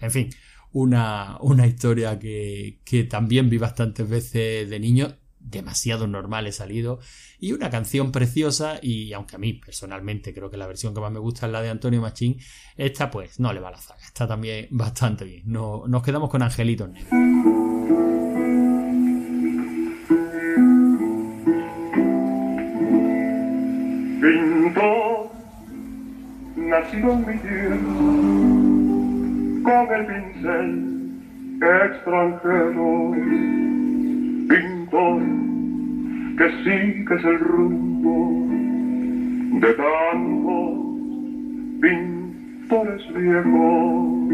En 0.00 0.10
fin, 0.10 0.30
una, 0.72 1.36
una 1.42 1.66
historia 1.66 2.18
que, 2.18 2.80
que 2.86 3.04
también 3.04 3.50
vi 3.50 3.58
bastantes 3.58 4.08
veces 4.08 4.70
de 4.70 4.80
niño 4.80 5.14
demasiado 5.50 6.06
normal 6.06 6.46
he 6.46 6.52
salido 6.52 7.00
y 7.38 7.52
una 7.52 7.70
canción 7.70 8.12
preciosa 8.12 8.78
y 8.82 9.12
aunque 9.12 9.36
a 9.36 9.38
mí 9.38 9.54
personalmente 9.54 10.34
creo 10.34 10.50
que 10.50 10.56
la 10.56 10.66
versión 10.66 10.94
que 10.94 11.00
más 11.00 11.12
me 11.12 11.18
gusta 11.18 11.46
es 11.46 11.52
la 11.52 11.62
de 11.62 11.70
Antonio 11.70 12.00
Machín, 12.00 12.38
esta 12.76 13.10
pues 13.10 13.40
no 13.40 13.52
le 13.52 13.60
va 13.60 13.68
a 13.68 13.72
la 13.72 13.78
zaga, 13.78 14.04
está 14.04 14.26
también 14.26 14.68
bastante 14.70 15.24
bien. 15.24 15.42
No, 15.46 15.84
nos 15.86 16.02
quedamos 16.02 16.30
con 16.30 16.42
Angelitos 16.42 16.88
Negros. 16.90 17.10
Pintor, 24.20 25.30
nacido 26.56 27.12
en 27.12 27.26
mi 27.26 27.38
tierra, 27.38 27.76
con 29.64 29.94
el 29.94 30.06
pincel 30.06 30.88
extranjero 31.60 33.14
que 34.90 36.48
sigues 36.64 37.24
el 37.24 37.38
rumbo 37.40 38.46
de 39.60 39.74
tantos 39.74 40.78
pintores 41.80 43.02
viejos. 43.14 44.32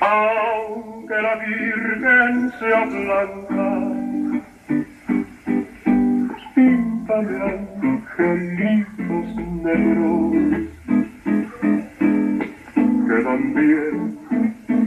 Aunque 0.00 1.14
la 1.22 1.34
Virgen 1.36 2.52
sea 2.58 2.84
blanca, 2.84 3.68
píntale 6.54 7.36
angelitos 7.88 9.26
negros 9.62 10.32
que 13.08 13.16
también 13.22 14.18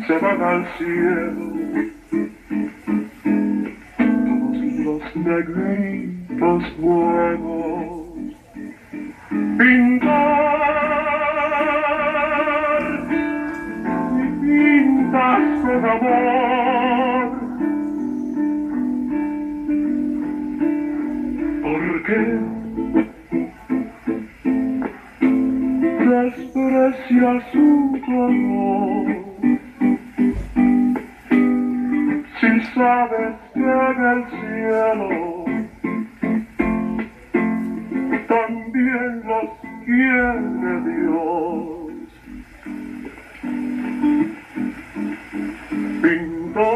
se 0.06 0.18
van 0.20 0.42
al 0.42 0.66
cielo 0.78 1.56
negritos 5.16 6.80
nuevos. 6.80 8.08
Pintar 9.58 10.66
y 14.18 14.26
pintas 14.42 15.44
con 15.62 15.86
amor. 15.86 17.28
¿Por 21.62 22.04
qué 22.04 22.56
su 27.52 28.12
amor? 28.12 29.06
Si 32.40 32.50
sabes 32.74 33.45
en 33.72 34.06
el 34.06 34.26
cielo. 34.30 35.46
También 38.28 39.12
los 39.26 39.50
quiere 39.86 40.72
Dios. 40.86 41.26
Pintó 46.02 46.72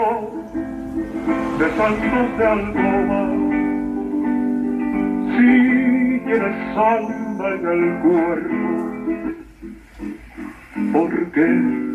de 1.60 1.68
santos 1.78 2.38
de 2.38 2.46
alcoba 2.48 3.22
si 5.36 5.52
tienes 6.26 6.58
alma 6.78 7.48
en 7.50 7.64
el 7.68 7.84
cuerpo, 8.00 8.70
porque 10.92 11.44
al 11.44 11.89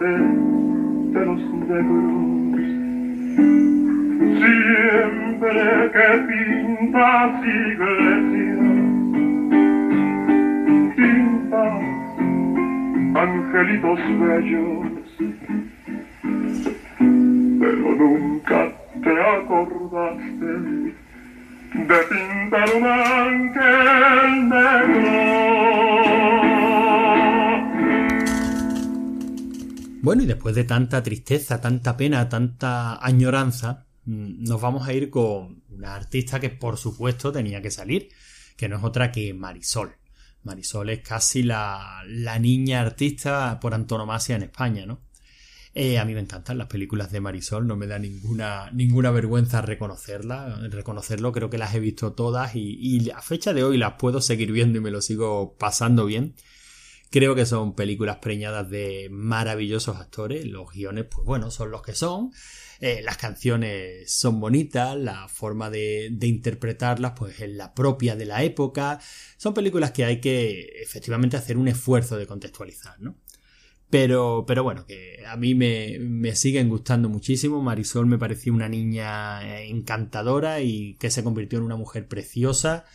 de 0.00 1.26
los 1.26 1.40
negros. 1.68 2.62
Siempre 4.38 5.90
que 5.92 6.06
pintas 6.28 7.32
iglesias, 7.44 8.62
pintas 10.96 11.82
angelitos 13.14 14.00
bellos 14.20 14.92
pero 17.62 17.94
nunca 17.94 18.72
te 19.04 19.20
acordaste 19.20 20.81
después 30.42 30.56
de 30.56 30.64
tanta 30.64 31.04
tristeza, 31.04 31.60
tanta 31.60 31.96
pena, 31.96 32.28
tanta 32.28 32.96
añoranza, 32.96 33.86
mm, 34.06 34.42
nos 34.42 34.60
vamos 34.60 34.88
a 34.88 34.92
ir 34.92 35.08
con 35.08 35.62
una 35.70 35.94
artista 35.94 36.40
que 36.40 36.50
por 36.50 36.78
supuesto 36.78 37.30
tenía 37.30 37.62
que 37.62 37.70
salir, 37.70 38.08
que 38.56 38.68
no 38.68 38.76
es 38.78 38.82
otra 38.82 39.12
que 39.12 39.32
Marisol. 39.34 39.98
Marisol 40.42 40.90
es 40.90 40.98
casi 40.98 41.44
la, 41.44 42.02
la 42.08 42.40
niña 42.40 42.80
artista 42.80 43.60
por 43.60 43.72
antonomasia 43.72 44.34
en 44.34 44.42
España, 44.42 44.84
¿no? 44.84 45.02
Eh, 45.74 46.00
a 46.00 46.04
mí 46.04 46.12
me 46.12 46.20
encantan 46.20 46.58
las 46.58 46.66
películas 46.66 47.12
de 47.12 47.20
Marisol, 47.20 47.64
no 47.64 47.76
me 47.76 47.86
da 47.86 48.00
ninguna, 48.00 48.68
ninguna 48.72 49.12
vergüenza 49.12 49.62
reconocerla, 49.62 50.58
reconocerlo, 50.70 51.30
creo 51.30 51.50
que 51.50 51.58
las 51.58 51.72
he 51.72 51.78
visto 51.78 52.14
todas 52.14 52.56
y, 52.56 52.78
y 52.80 53.10
a 53.10 53.22
fecha 53.22 53.52
de 53.52 53.62
hoy 53.62 53.78
las 53.78 53.92
puedo 53.92 54.20
seguir 54.20 54.50
viendo 54.50 54.78
y 54.78 54.80
me 54.80 54.90
lo 54.90 55.02
sigo 55.02 55.56
pasando 55.56 56.04
bien. 56.04 56.34
Creo 57.12 57.34
que 57.34 57.44
son 57.44 57.74
películas 57.74 58.16
preñadas 58.22 58.70
de 58.70 59.08
maravillosos 59.10 59.98
actores, 59.98 60.46
los 60.46 60.72
guiones, 60.72 61.04
pues 61.10 61.26
bueno, 61.26 61.50
son 61.50 61.70
los 61.70 61.82
que 61.82 61.92
son, 61.92 62.32
eh, 62.80 63.02
las 63.04 63.18
canciones 63.18 64.10
son 64.10 64.40
bonitas, 64.40 64.96
la 64.96 65.28
forma 65.28 65.68
de, 65.68 66.10
interpretarlas 66.22 67.12
pues 67.14 67.38
es 67.38 67.50
la 67.50 67.74
propia 67.74 68.16
de 68.16 68.24
la 68.24 68.42
época, 68.42 68.98
son 69.36 69.52
películas 69.52 69.90
que 69.90 70.06
hay 70.06 70.22
que 70.22 70.80
efectivamente 70.82 71.36
hacer 71.36 71.58
un 71.58 71.68
esfuerzo 71.68 72.16
de 72.16 72.26
contextualizar, 72.26 72.98
¿no? 72.98 73.18
Pero, 73.90 74.44
pero 74.46 74.62
bueno, 74.62 74.86
que 74.86 75.22
a 75.26 75.36
mí 75.36 75.54
me, 75.54 75.98
me, 76.00 76.34
siguen 76.34 76.70
gustando 76.70 77.10
muchísimo. 77.10 77.60
Marisol 77.60 78.06
me 78.06 78.16
pareció 78.16 78.54
una 78.54 78.70
niña 78.70 79.60
encantadora 79.64 80.62
y 80.62 80.94
que 80.94 81.10
se 81.10 81.22
convirtió 81.22 81.58
en 81.58 81.66
una 81.66 81.76
mujer 81.76 82.08
preciosa, 82.08 82.86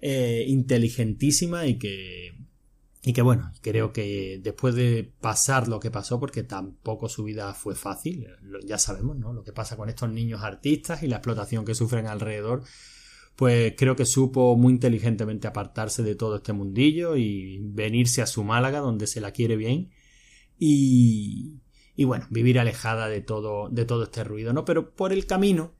eh, 0.00 0.44
inteligentísima 0.46 1.66
y 1.66 1.76
que, 1.78 2.36
y 3.06 3.12
que 3.12 3.20
bueno, 3.20 3.52
creo 3.60 3.92
que 3.92 4.40
después 4.42 4.74
de 4.74 5.12
pasar 5.20 5.68
lo 5.68 5.78
que 5.78 5.90
pasó, 5.90 6.18
porque 6.18 6.42
tampoco 6.42 7.10
su 7.10 7.22
vida 7.22 7.52
fue 7.52 7.74
fácil, 7.74 8.26
ya 8.64 8.78
sabemos, 8.78 9.18
¿no? 9.18 9.34
Lo 9.34 9.44
que 9.44 9.52
pasa 9.52 9.76
con 9.76 9.90
estos 9.90 10.10
niños 10.10 10.42
artistas 10.42 11.02
y 11.02 11.08
la 11.08 11.16
explotación 11.16 11.66
que 11.66 11.74
sufren 11.74 12.06
alrededor, 12.06 12.62
pues 13.36 13.74
creo 13.76 13.94
que 13.94 14.06
supo 14.06 14.56
muy 14.56 14.72
inteligentemente 14.72 15.46
apartarse 15.46 16.02
de 16.02 16.14
todo 16.14 16.36
este 16.36 16.54
mundillo 16.54 17.14
y 17.16 17.60
venirse 17.62 18.22
a 18.22 18.26
su 18.26 18.42
Málaga, 18.42 18.78
donde 18.78 19.06
se 19.06 19.20
la 19.20 19.32
quiere 19.32 19.56
bien 19.56 19.90
y, 20.58 21.60
y 21.94 22.04
bueno, 22.04 22.26
vivir 22.30 22.58
alejada 22.58 23.08
de 23.08 23.20
todo, 23.20 23.68
de 23.68 23.84
todo 23.84 24.04
este 24.04 24.24
ruido, 24.24 24.54
¿no? 24.54 24.64
Pero 24.64 24.94
por 24.94 25.12
el 25.12 25.26
camino, 25.26 25.74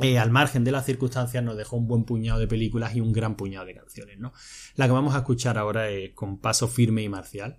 eh, 0.00 0.18
al 0.18 0.30
margen 0.30 0.64
de 0.64 0.72
las 0.72 0.86
circunstancias, 0.86 1.44
nos 1.44 1.56
dejó 1.56 1.76
un 1.76 1.86
buen 1.86 2.04
puñado 2.04 2.40
de 2.40 2.48
películas 2.48 2.96
y 2.96 3.00
un 3.00 3.12
gran 3.12 3.36
puñado 3.36 3.66
de 3.66 3.74
canciones, 3.74 4.18
¿no? 4.18 4.32
La 4.74 4.86
que 4.86 4.92
vamos 4.92 5.14
a 5.14 5.18
escuchar 5.18 5.58
ahora 5.58 5.90
es 5.90 6.12
Con 6.14 6.38
Paso 6.38 6.66
Firme 6.66 7.02
y 7.02 7.08
Marcial, 7.08 7.58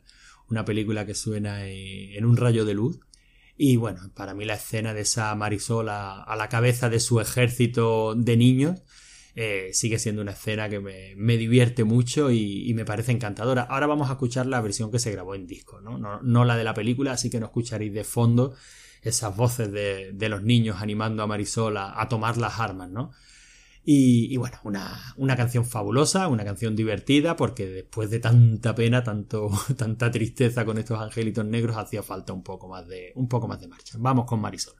una 0.49 0.65
película 0.65 1.05
que 1.05 1.13
suena 1.13 1.67
en 1.67 2.25
un 2.25 2.37
rayo 2.37 2.65
de 2.65 2.73
luz. 2.73 2.99
Y 3.55 3.75
bueno, 3.75 4.11
para 4.15 4.33
mí 4.33 4.45
la 4.45 4.55
escena 4.55 4.95
de 4.95 5.01
esa 5.01 5.33
Marisol 5.35 5.89
a, 5.89 6.35
la 6.35 6.49
cabeza 6.49 6.89
de 6.89 6.99
su 6.99 7.19
ejército 7.19 8.15
de 8.15 8.35
niños, 8.35 8.81
eh, 9.35 9.69
sigue 9.73 9.99
siendo 9.99 10.23
una 10.23 10.31
escena 10.31 10.69
que 10.69 10.79
me, 10.79 11.37
divierte 11.37 11.83
mucho 11.83 12.31
y, 12.31 12.73
me 12.73 12.83
parece 12.83 13.11
encantadora. 13.11 13.61
Ahora 13.61 13.85
vamos 13.85 14.09
a 14.09 14.13
escuchar 14.13 14.47
la 14.47 14.59
versión 14.59 14.91
que 14.91 14.97
se 14.97 15.11
grabó 15.11 15.35
en 15.35 15.45
disco. 15.45 15.81
No, 15.81 15.99
no 15.99 16.45
la 16.45 16.57
de 16.57 16.63
la 16.63 16.73
película, 16.73 17.11
así 17.11 17.29
que 17.29 17.39
no 17.39 17.45
escucharéis 17.45 17.93
de 17.93 18.03
fondo 18.03 18.55
esas 19.03 19.35
voces 19.35 19.71
de, 19.71 20.11
de 20.13 20.29
los 20.29 20.43
niños 20.43 20.81
animando 20.81 21.23
a 21.23 21.27
Marisol 21.27 21.77
a, 21.77 22.01
a 22.01 22.07
tomar 22.07 22.37
las 22.37 22.59
armas, 22.59 22.89
¿no? 22.89 23.11
Y, 23.85 24.33
y, 24.33 24.37
bueno, 24.37 24.57
una, 24.63 25.13
una, 25.17 25.35
canción 25.35 25.65
fabulosa, 25.65 26.29
una 26.29 26.45
canción 26.45 26.73
divertida, 26.73 27.35
porque 27.35 27.65
después 27.65 28.09
de 28.09 28.19
tanta 28.19 28.73
pena, 28.73 29.03
tanto, 29.03 29.51
tanta 29.77 30.09
tristeza 30.09 30.63
con 30.63 30.77
estos 30.77 31.01
angelitos 31.01 31.43
negros, 31.45 31.75
hacía 31.75 32.01
falta 32.01 32.31
un 32.31 32.43
poco 32.43 32.69
más 32.69 32.87
de, 32.87 33.11
un 33.15 33.27
poco 33.27 33.47
más 33.47 33.59
de 33.59 33.67
marcha. 33.67 33.97
Vamos 33.99 34.25
con 34.25 34.39
Marisol. 34.39 34.75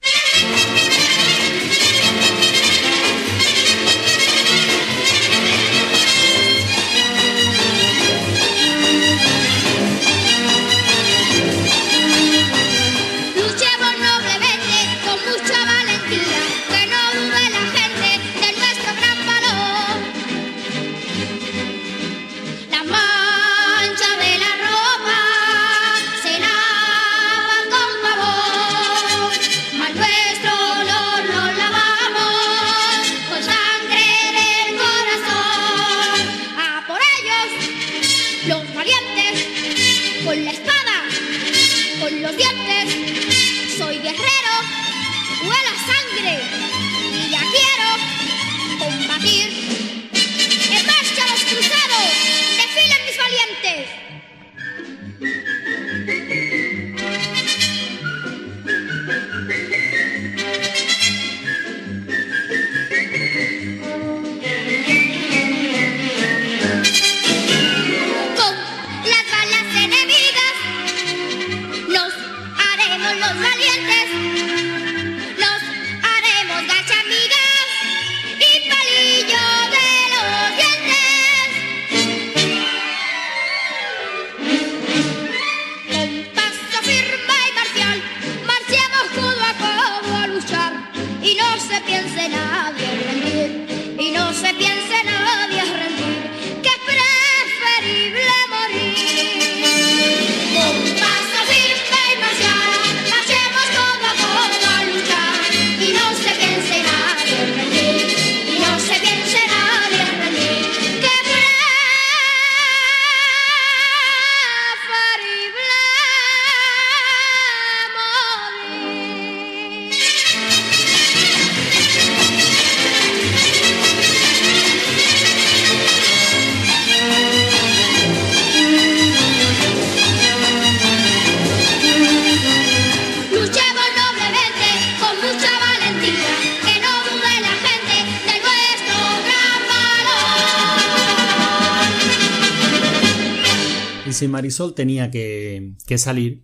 Marisol 144.27 144.75
tenía 144.75 145.11
que, 145.11 145.75
salir, 145.97 146.43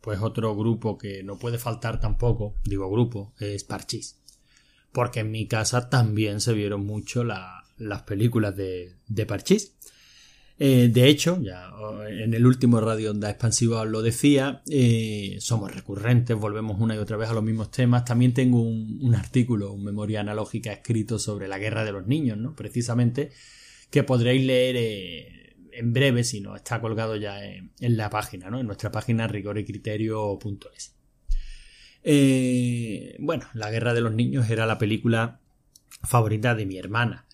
pues 0.00 0.20
otro 0.20 0.54
grupo 0.56 0.98
que 0.98 1.22
no 1.22 1.38
puede 1.38 1.58
faltar 1.58 2.00
tampoco, 2.00 2.54
digo 2.64 2.90
grupo, 2.90 3.34
es 3.38 3.64
Parchís. 3.64 4.18
Porque 4.92 5.20
en 5.20 5.30
mi 5.30 5.46
casa 5.46 5.88
también 5.88 6.40
se 6.40 6.52
vieron 6.52 6.84
mucho 6.84 7.24
las 7.24 8.02
películas 8.02 8.56
de, 8.56 8.96
de 9.06 9.26
Parchís. 9.26 9.74
Eh, 10.62 10.90
de 10.92 11.08
hecho, 11.08 11.40
ya 11.40 11.70
en 12.06 12.34
el 12.34 12.44
último 12.44 12.82
Radio 12.82 13.12
Onda 13.12 13.30
Expansiva 13.30 13.80
os 13.80 13.88
lo 13.88 14.02
decía, 14.02 14.60
eh, 14.68 15.38
somos 15.40 15.74
recurrentes, 15.74 16.36
volvemos 16.36 16.78
una 16.78 16.94
y 16.94 16.98
otra 16.98 17.16
vez 17.16 17.30
a 17.30 17.32
los 17.32 17.42
mismos 17.42 17.70
temas. 17.70 18.04
También 18.04 18.34
tengo 18.34 18.60
un, 18.60 19.14
artículo, 19.14 19.72
un 19.72 19.82
memoria 19.82 20.20
analógica 20.20 20.70
escrito 20.70 21.18
sobre 21.18 21.48
la 21.48 21.56
guerra 21.56 21.82
de 21.86 21.92
los 21.92 22.06
niños, 22.06 22.36
¿no? 22.36 22.54
Precisamente, 22.54 23.30
que 23.90 24.02
podréis 24.02 24.44
leer 24.44 24.76
eh, 24.76 25.39
en 25.72 25.92
breve, 25.92 26.24
si 26.24 26.40
no 26.40 26.56
está 26.56 26.80
colgado 26.80 27.16
ya 27.16 27.44
en, 27.44 27.72
la 27.80 28.10
página, 28.10 28.50
¿no? 28.50 28.60
En 28.60 28.66
nuestra 28.66 28.90
página 28.90 29.26
rigorecriterio.es. 29.26 30.96
bueno, 33.18 33.46
La 33.54 33.70
guerra 33.70 33.94
de 33.94 34.00
los 34.00 34.12
niños 34.12 34.50
era 34.50 34.66
la 34.66 34.78
película 34.78 35.40
favorita 36.02 36.54
de 36.54 36.66
mi 36.66 36.78
hermana 36.78 37.26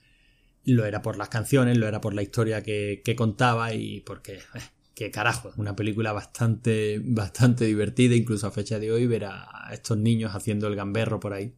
lo 0.66 0.84
era 0.84 1.00
por 1.00 1.16
las 1.16 1.28
canciones, 1.28 1.78
lo 1.78 1.86
era 1.86 2.00
por 2.00 2.12
la 2.12 2.22
historia 2.22 2.62
que, 2.62 3.14
contaba 3.16 3.72
y 3.72 4.00
porque, 4.00 4.34
eh, 4.34 4.60
qué 4.94 5.10
carajo, 5.10 5.52
una 5.56 5.76
película 5.76 6.12
bastante, 6.12 7.00
bastante 7.02 7.64
divertida, 7.64 8.14
incluso 8.14 8.48
a 8.48 8.50
fecha 8.50 8.78
de 8.78 8.90
hoy 8.90 9.06
ver 9.06 9.26
a 9.26 9.68
estos 9.72 9.96
niños 9.96 10.34
haciendo 10.34 10.66
el 10.66 10.76
gamberro 10.76 11.20
por 11.20 11.32
ahí. 11.32 11.54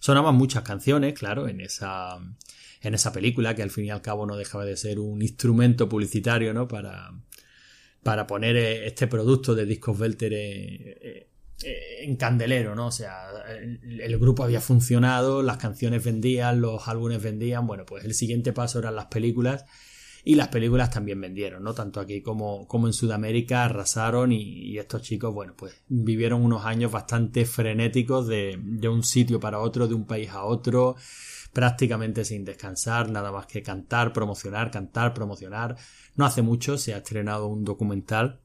Sonaban 0.00 0.34
muchas 0.34 0.64
canciones, 0.64 1.14
claro, 1.14 1.46
en 1.46 1.60
esa, 1.60 2.18
en 2.82 2.94
esa 2.94 3.12
película, 3.12 3.54
que 3.54 3.62
al 3.62 3.70
fin 3.70 3.86
y 3.86 3.90
al 3.90 4.02
cabo 4.02 4.26
no 4.26 4.36
dejaba 4.36 4.64
de 4.64 4.76
ser 4.76 4.98
un 4.98 5.22
instrumento 5.22 5.88
publicitario, 5.88 6.52
¿no? 6.52 6.66
Para, 6.66 7.12
para 8.02 8.26
poner 8.26 8.56
eh, 8.56 8.86
este 8.86 9.06
producto 9.06 9.54
de 9.54 9.66
Discos 9.66 9.98
Belter 9.98 10.32
eh, 10.32 11.28
eh, 11.64 12.04
en 12.04 12.16
candelero, 12.16 12.74
¿no? 12.74 12.88
O 12.88 12.92
sea, 12.92 13.26
el, 13.56 14.18
grupo 14.18 14.42
había 14.42 14.60
funcionado, 14.60 15.42
las 15.42 15.58
canciones 15.58 16.04
vendían, 16.04 16.60
los 16.60 16.88
álbumes 16.88 17.22
vendían, 17.22 17.66
bueno, 17.66 17.86
pues 17.86 18.04
el 18.04 18.14
siguiente 18.14 18.52
paso 18.52 18.80
eran 18.80 18.96
las 18.96 19.06
películas 19.06 19.64
y 20.24 20.34
las 20.34 20.48
películas 20.48 20.90
también 20.90 21.20
vendieron, 21.20 21.62
¿no? 21.62 21.74
Tanto 21.74 22.00
aquí 22.00 22.20
como, 22.20 22.66
como 22.66 22.88
en 22.88 22.92
Sudamérica 22.92 23.64
arrasaron 23.64 24.32
y, 24.32 24.76
estos 24.78 25.02
chicos, 25.02 25.32
bueno, 25.32 25.54
pues 25.56 25.82
vivieron 25.88 26.42
unos 26.42 26.64
años 26.64 26.90
bastante 26.90 27.44
frenéticos 27.44 28.26
de, 28.26 28.58
de 28.60 28.88
un 28.88 29.04
sitio 29.04 29.38
para 29.38 29.60
otro, 29.60 29.86
de 29.86 29.94
un 29.94 30.06
país 30.06 30.30
a 30.30 30.44
otro, 30.44 30.96
prácticamente 31.52 32.24
sin 32.24 32.44
descansar, 32.44 33.10
nada 33.10 33.30
más 33.30 33.46
que 33.46 33.62
cantar, 33.62 34.12
promocionar, 34.12 34.70
cantar, 34.70 35.14
promocionar. 35.14 35.76
No 36.16 36.24
hace 36.24 36.42
mucho 36.42 36.78
se 36.78 36.94
ha 36.94 36.98
estrenado 36.98 37.46
un 37.46 37.64
documental 37.64 38.40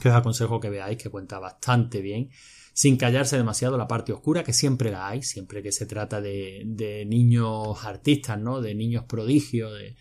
que 0.00 0.08
os 0.08 0.14
aconsejo 0.14 0.60
que 0.60 0.70
veáis, 0.70 0.98
que 0.98 1.10
cuenta 1.10 1.38
bastante 1.38 2.00
bien, 2.00 2.30
sin 2.72 2.96
callarse 2.96 3.36
demasiado 3.36 3.76
la 3.76 3.86
parte 3.86 4.12
oscura, 4.12 4.42
que 4.42 4.52
siempre 4.52 4.90
la 4.90 5.08
hay, 5.08 5.22
siempre 5.22 5.62
que 5.62 5.72
se 5.72 5.86
trata 5.86 6.20
de, 6.20 6.62
de 6.64 7.04
niños 7.04 7.84
artistas, 7.84 8.38
¿no? 8.38 8.60
De 8.60 8.74
niños 8.74 9.04
prodigios, 9.04 9.72
de... 9.78 9.96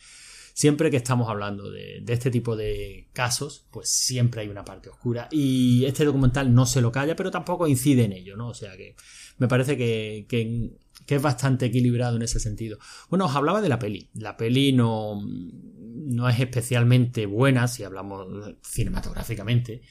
Siempre 0.53 0.91
que 0.91 0.97
estamos 0.97 1.29
hablando 1.29 1.71
de, 1.71 2.01
de, 2.01 2.13
este 2.13 2.29
tipo 2.29 2.57
de 2.57 3.07
casos, 3.13 3.65
pues 3.71 3.87
siempre 3.89 4.41
hay 4.41 4.49
una 4.49 4.65
parte 4.65 4.89
oscura. 4.89 5.29
Y 5.31 5.85
este 5.85 6.03
documental 6.03 6.53
no 6.53 6.65
se 6.65 6.81
lo 6.81 6.91
calla, 6.91 7.15
pero 7.15 7.31
tampoco 7.31 7.65
incide 7.65 8.03
en 8.03 8.11
ello, 8.11 8.35
¿no? 8.35 8.49
O 8.49 8.53
sea 8.53 8.75
que 8.75 8.93
me 9.37 9.47
parece 9.47 9.77
que, 9.77 10.25
que, 10.27 10.71
que 11.09 11.15
es 11.15 11.21
bastante 11.23 11.65
equilibrado 11.65 12.17
en 12.17 12.21
ese 12.21 12.39
sentido. 12.39 12.77
Bueno, 13.09 13.25
os 13.25 13.35
hablaba 13.35 13.63
de 13.63 13.69
la 13.69 13.79
peli. 13.79 14.11
La 14.13 14.37
peli 14.37 14.73
no, 14.73 15.19
no 15.19 16.29
es 16.29 16.39
especialmente 16.39 17.25
buena 17.25 17.67
si 17.67 17.83
hablamos 17.83 18.27
cinematográficamente. 18.61 19.81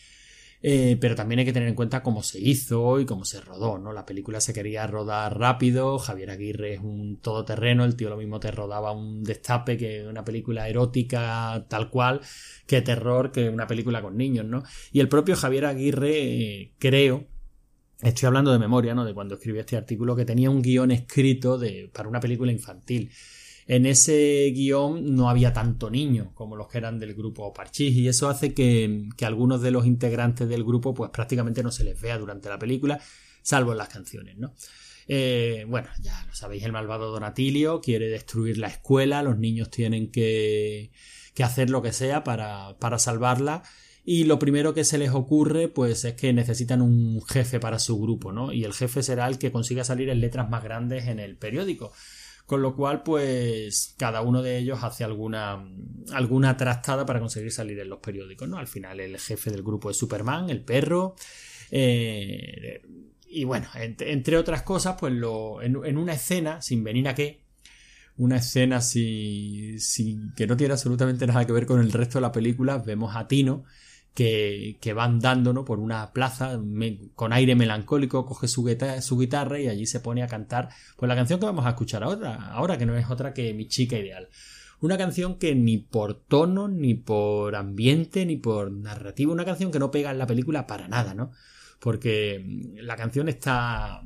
Eh, 0.62 0.96
pero 1.00 1.16
también 1.16 1.40
hay 1.40 1.44
que 1.44 1.52
tener 1.52 1.68
en 1.68 1.74
cuenta 1.74 2.04
cómo 2.04 2.22
se 2.22 2.38
hizo 2.38 3.00
y 3.00 3.04
cómo 3.04 3.24
se 3.24 3.40
rodó, 3.40 3.78
¿no? 3.78 3.92
La 3.92 4.06
película 4.06 4.40
se 4.40 4.52
quería 4.52 4.86
rodar 4.86 5.36
rápido, 5.36 5.98
Javier 5.98 6.30
Aguirre 6.30 6.74
es 6.74 6.80
un 6.80 7.20
todoterreno, 7.20 7.84
el 7.84 7.96
tío 7.96 8.10
lo 8.10 8.16
mismo 8.16 8.38
te 8.38 8.52
rodaba 8.52 8.92
un 8.92 9.24
destape 9.24 9.76
que 9.76 10.06
una 10.06 10.24
película 10.24 10.68
erótica 10.68 11.66
tal 11.68 11.90
cual, 11.90 12.20
que 12.64 12.80
terror 12.80 13.32
que 13.32 13.48
una 13.48 13.66
película 13.66 14.02
con 14.02 14.16
niños, 14.16 14.46
¿no? 14.46 14.62
Y 14.92 15.00
el 15.00 15.08
propio 15.08 15.34
Javier 15.34 15.66
Aguirre, 15.66 16.12
eh, 16.12 16.74
creo, 16.78 17.26
estoy 18.02 18.26
hablando 18.26 18.52
de 18.52 18.58
memoria, 18.58 18.94
¿no? 18.94 19.04
De 19.04 19.14
cuando 19.14 19.34
escribí 19.34 19.58
este 19.58 19.76
artículo, 19.76 20.16
que 20.16 20.24
tenía 20.24 20.50
un 20.50 20.62
guion 20.62 20.90
escrito 20.90 21.60
para 21.92 22.08
una 22.08 22.20
película 22.20 22.52
infantil 22.52 23.10
en 23.68 23.84
ese 23.84 24.50
guion 24.54 25.14
no 25.14 25.28
había 25.28 25.52
tanto 25.52 25.90
niño 25.90 26.32
como 26.34 26.56
los 26.56 26.68
que 26.68 26.78
eran 26.78 26.98
del 26.98 27.14
grupo 27.14 27.52
Parchís 27.52 27.94
y 27.94 28.08
eso 28.08 28.30
hace 28.30 28.54
que, 28.54 29.10
algunos 29.20 29.60
de 29.60 29.70
los 29.70 29.84
integrantes 29.84 30.48
del 30.48 30.64
grupo 30.64 30.94
pues 30.94 31.10
prácticamente 31.10 31.62
no 31.62 31.70
se 31.70 31.84
les 31.84 32.00
vea 32.00 32.16
durante 32.16 32.48
la 32.48 32.58
película, 32.58 32.98
salvo 33.42 33.72
en 33.72 33.78
las 33.78 33.90
canciones, 33.90 34.38
¿no? 34.38 34.54
Eh, 35.06 35.66
bueno, 35.68 35.88
ya 36.00 36.24
lo 36.26 36.34
sabéis, 36.34 36.64
el 36.64 36.72
malvado 36.72 37.10
Donatilio 37.10 37.82
quiere 37.82 38.08
destruir 38.08 38.56
la 38.56 38.68
escuela, 38.68 39.22
los 39.22 39.38
niños 39.38 39.70
tienen 39.70 40.10
que, 40.10 40.90
que 41.34 41.44
hacer 41.44 41.68
lo 41.68 41.82
que 41.82 41.92
sea 41.92 42.24
para, 42.24 42.78
para 42.78 42.98
salvarla 42.98 43.62
y 44.10 44.24
lo 44.24 44.38
primero 44.38 44.72
que 44.72 44.84
se 44.84 44.96
les 44.96 45.10
ocurre 45.10 45.68
pues 45.68 46.02
es 46.06 46.14
que 46.14 46.32
necesitan 46.32 46.80
un 46.80 47.20
jefe 47.26 47.60
para 47.60 47.78
su 47.78 48.00
grupo, 48.00 48.32
¿no? 48.32 48.54
Y 48.54 48.64
el 48.64 48.72
jefe 48.72 49.02
será 49.02 49.28
el 49.28 49.36
que 49.36 49.52
consiga 49.52 49.84
salir 49.84 50.08
en 50.08 50.22
letras 50.22 50.48
más 50.48 50.64
grandes 50.64 51.08
en 51.08 51.18
el 51.18 51.36
periódico. 51.36 51.92
Con 52.46 52.62
lo 52.62 52.74
cual, 52.74 53.02
pues 53.02 53.94
cada 53.98 54.22
uno 54.22 54.40
de 54.40 54.56
ellos 54.56 54.82
hace 54.82 55.04
alguna, 55.04 55.62
alguna 56.10 56.56
trastada 56.56 57.04
para 57.04 57.20
conseguir 57.20 57.52
salir 57.52 57.78
en 57.80 57.90
los 57.90 57.98
periódicos, 57.98 58.48
¿no? 58.48 58.56
Al 58.56 58.66
final 58.66 58.98
el 58.98 59.18
jefe 59.18 59.50
del 59.50 59.62
grupo 59.62 59.90
es 59.90 59.98
Superman, 59.98 60.48
el 60.48 60.64
perro. 60.64 61.14
Eh, 61.70 62.80
y 63.28 63.44
bueno, 63.44 63.68
entre, 63.74 64.38
otras 64.38 64.62
cosas, 64.62 64.96
pues 64.98 65.12
lo, 65.12 65.60
en, 65.60 65.98
una 65.98 66.14
escena, 66.14 66.62
sin 66.62 66.82
venir 66.82 67.08
a 67.08 67.14
qué, 67.14 67.42
una 68.16 68.38
escena 68.38 68.80
sin, 68.80 70.32
que 70.34 70.46
no 70.46 70.56
tiene 70.56 70.72
absolutamente 70.72 71.26
nada 71.26 71.44
que 71.44 71.52
ver 71.52 71.66
con 71.66 71.78
el 71.78 71.92
resto 71.92 72.16
de 72.16 72.22
la 72.22 72.32
película, 72.32 72.78
vemos 72.78 73.14
a 73.14 73.28
Tino 73.28 73.66
que, 74.18 74.94
va 74.96 75.04
andando 75.04 75.52
¿no? 75.52 75.64
por 75.64 75.78
una 75.78 76.12
plaza 76.12 76.60
con 77.14 77.32
aire 77.32 77.54
melancólico, 77.54 78.26
coge 78.26 78.48
su, 78.48 78.64
guitarra, 78.64 79.00
su 79.00 79.16
guitarra 79.16 79.60
y 79.60 79.68
allí 79.68 79.86
se 79.86 80.00
pone 80.00 80.24
a 80.24 80.26
cantar 80.26 80.70
pues 80.96 81.08
la 81.08 81.14
canción 81.14 81.38
que 81.38 81.46
vamos 81.46 81.64
a 81.66 81.70
escuchar 81.70 82.02
ahora, 82.02 82.50
ahora 82.50 82.76
que 82.76 82.84
no 82.86 82.96
es 82.96 83.08
otra 83.08 83.32
que 83.32 83.54
Mi 83.54 83.68
chica 83.68 83.96
ideal. 83.96 84.28
Una 84.80 84.98
canción 84.98 85.38
que 85.38 85.54
ni 85.54 85.78
por 85.78 86.14
tono, 86.14 86.66
ni 86.68 86.94
por 86.94 87.54
ambiente, 87.54 88.26
ni 88.26 88.36
por 88.36 88.72
narrativa, 88.72 89.32
una 89.32 89.44
canción 89.44 89.70
que 89.70 89.78
no 89.78 89.90
pega 89.92 90.10
en 90.10 90.18
la 90.18 90.26
película 90.26 90.66
para 90.66 90.88
nada, 90.88 91.14
¿no? 91.14 91.30
Porque 91.80 92.42
mm, 92.44 92.78
la 92.78 92.96
canción 92.96 93.28
está, 93.28 94.02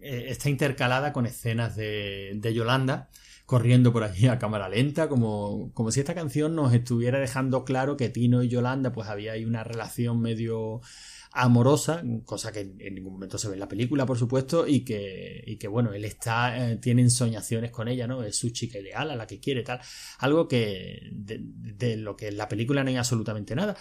eh, 0.00 0.26
está 0.28 0.50
intercalada 0.50 1.12
con 1.12 1.26
escenas 1.26 1.76
de, 1.76 2.32
de 2.34 2.54
Yolanda 2.54 3.10
corriendo 3.50 3.92
por 3.92 4.04
allí 4.04 4.28
a 4.28 4.38
cámara 4.38 4.68
lenta, 4.68 5.08
como, 5.08 5.72
como 5.74 5.90
si 5.90 5.98
esta 5.98 6.14
canción 6.14 6.54
nos 6.54 6.72
estuviera 6.72 7.18
dejando 7.18 7.64
claro 7.64 7.96
que 7.96 8.08
Tino 8.08 8.44
y 8.44 8.48
Yolanda 8.48 8.92
pues 8.92 9.08
había 9.08 9.32
ahí 9.32 9.44
una 9.44 9.64
relación 9.64 10.20
medio 10.20 10.82
amorosa, 11.32 12.02
cosa 12.24 12.50
que 12.50 12.60
en 12.60 12.94
ningún 12.94 13.12
momento 13.12 13.38
se 13.38 13.48
ve 13.48 13.54
en 13.54 13.60
la 13.60 13.68
película, 13.68 14.04
por 14.04 14.18
supuesto, 14.18 14.66
y 14.66 14.84
que, 14.84 15.44
y 15.46 15.56
que 15.58 15.68
bueno, 15.68 15.92
él 15.92 16.04
está, 16.04 16.72
eh, 16.72 16.76
tiene 16.76 17.02
ensoñaciones 17.02 17.70
con 17.70 17.86
ella, 17.86 18.06
¿no? 18.08 18.24
Es 18.24 18.36
su 18.36 18.50
chica 18.50 18.78
ideal, 18.78 19.10
a 19.10 19.16
la 19.16 19.26
que 19.26 19.38
quiere, 19.38 19.62
tal. 19.62 19.80
Algo 20.18 20.48
que, 20.48 21.08
de, 21.12 21.96
lo 21.96 22.16
que 22.16 22.28
en 22.28 22.36
la 22.36 22.48
película 22.48 22.82
no 22.82 22.90
hay 22.90 22.96
absolutamente 22.96 23.54
nada. 23.54 23.76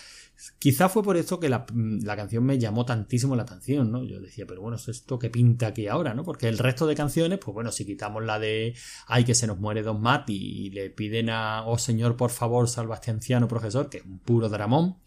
Quizá 0.60 0.90
fue 0.90 1.04
por 1.04 1.18
esto 1.18 1.40
que 1.40 1.50
la, 1.50 1.66
la, 1.74 2.16
canción 2.16 2.44
me 2.44 2.60
llamó 2.60 2.86
tantísimo 2.86 3.36
la 3.36 3.44
atención, 3.44 3.92
¿no? 3.92 4.04
Yo 4.04 4.22
decía, 4.22 4.46
pero 4.48 4.62
bueno, 4.62 4.78
esto 4.78 5.18
que 5.18 5.30
pinta 5.30 5.68
aquí 5.68 5.88
ahora, 5.88 6.14
¿no? 6.14 6.24
Porque 6.24 6.48
el 6.48 6.58
resto 6.60 6.86
de 6.86 6.96
canciones, 6.96 7.40
pues 7.40 7.54
bueno, 7.54 7.72
si 7.72 7.86
quitamos 7.86 8.24
la 8.24 8.38
de 8.40 8.76
Ay, 9.08 9.24
que 9.24 9.34
se 9.34 9.48
nos 9.48 9.60
muere 9.60 9.82
Don 9.82 10.02
Matt 10.02 10.30
y, 10.30 10.70
le 10.70 10.92
piden 10.92 11.30
a 11.30 11.66
Oh 11.66 11.80
Señor, 11.80 12.16
por 12.16 12.30
favor, 12.30 12.70
salva 12.70 12.96
a 12.96 13.00
este 13.00 13.48
profesor, 13.48 13.90
que 13.90 13.98
es 13.98 14.06
un 14.06 14.20
puro 14.20 14.50
dramón 14.50 14.98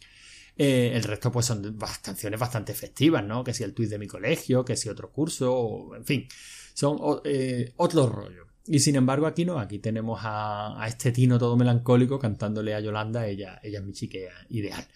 eh, 0.57 0.93
el 0.95 1.03
resto, 1.05 1.33
pues 1.33 1.47
son 1.47 1.79
canciones 2.03 2.39
bastante 2.39 2.73
efectivas, 2.73 3.25
¿no? 3.25 3.43
Que 3.43 3.55
si 3.55 3.65
el 3.65 3.75
tuit 3.75 3.89
de 3.89 3.99
mi 3.99 4.07
colegio, 4.07 4.65
que 4.65 4.77
si 4.77 4.89
otro 4.89 5.11
curso, 5.11 5.95
en 5.97 6.05
fin, 6.05 6.29
son 6.75 6.99
eh, 7.25 7.73
otro 7.77 8.07
rollo. 8.07 8.47
Y 8.67 8.79
sin 8.81 8.97
embargo, 8.97 9.27
aquí 9.27 9.45
no, 9.45 9.59
aquí 9.59 9.79
tenemos 9.79 10.21
a, 10.23 10.85
este 10.87 11.11
Tino 11.11 11.39
todo 11.39 11.57
melancólico 11.57 12.19
cantándole 12.19 12.75
a 12.75 12.81
Yolanda, 12.81 13.27
ella, 13.27 13.59
ella 13.63 13.81
es 13.81 13.85
mi 13.85 13.93
chica 13.93 14.19
ideal. 14.51 14.87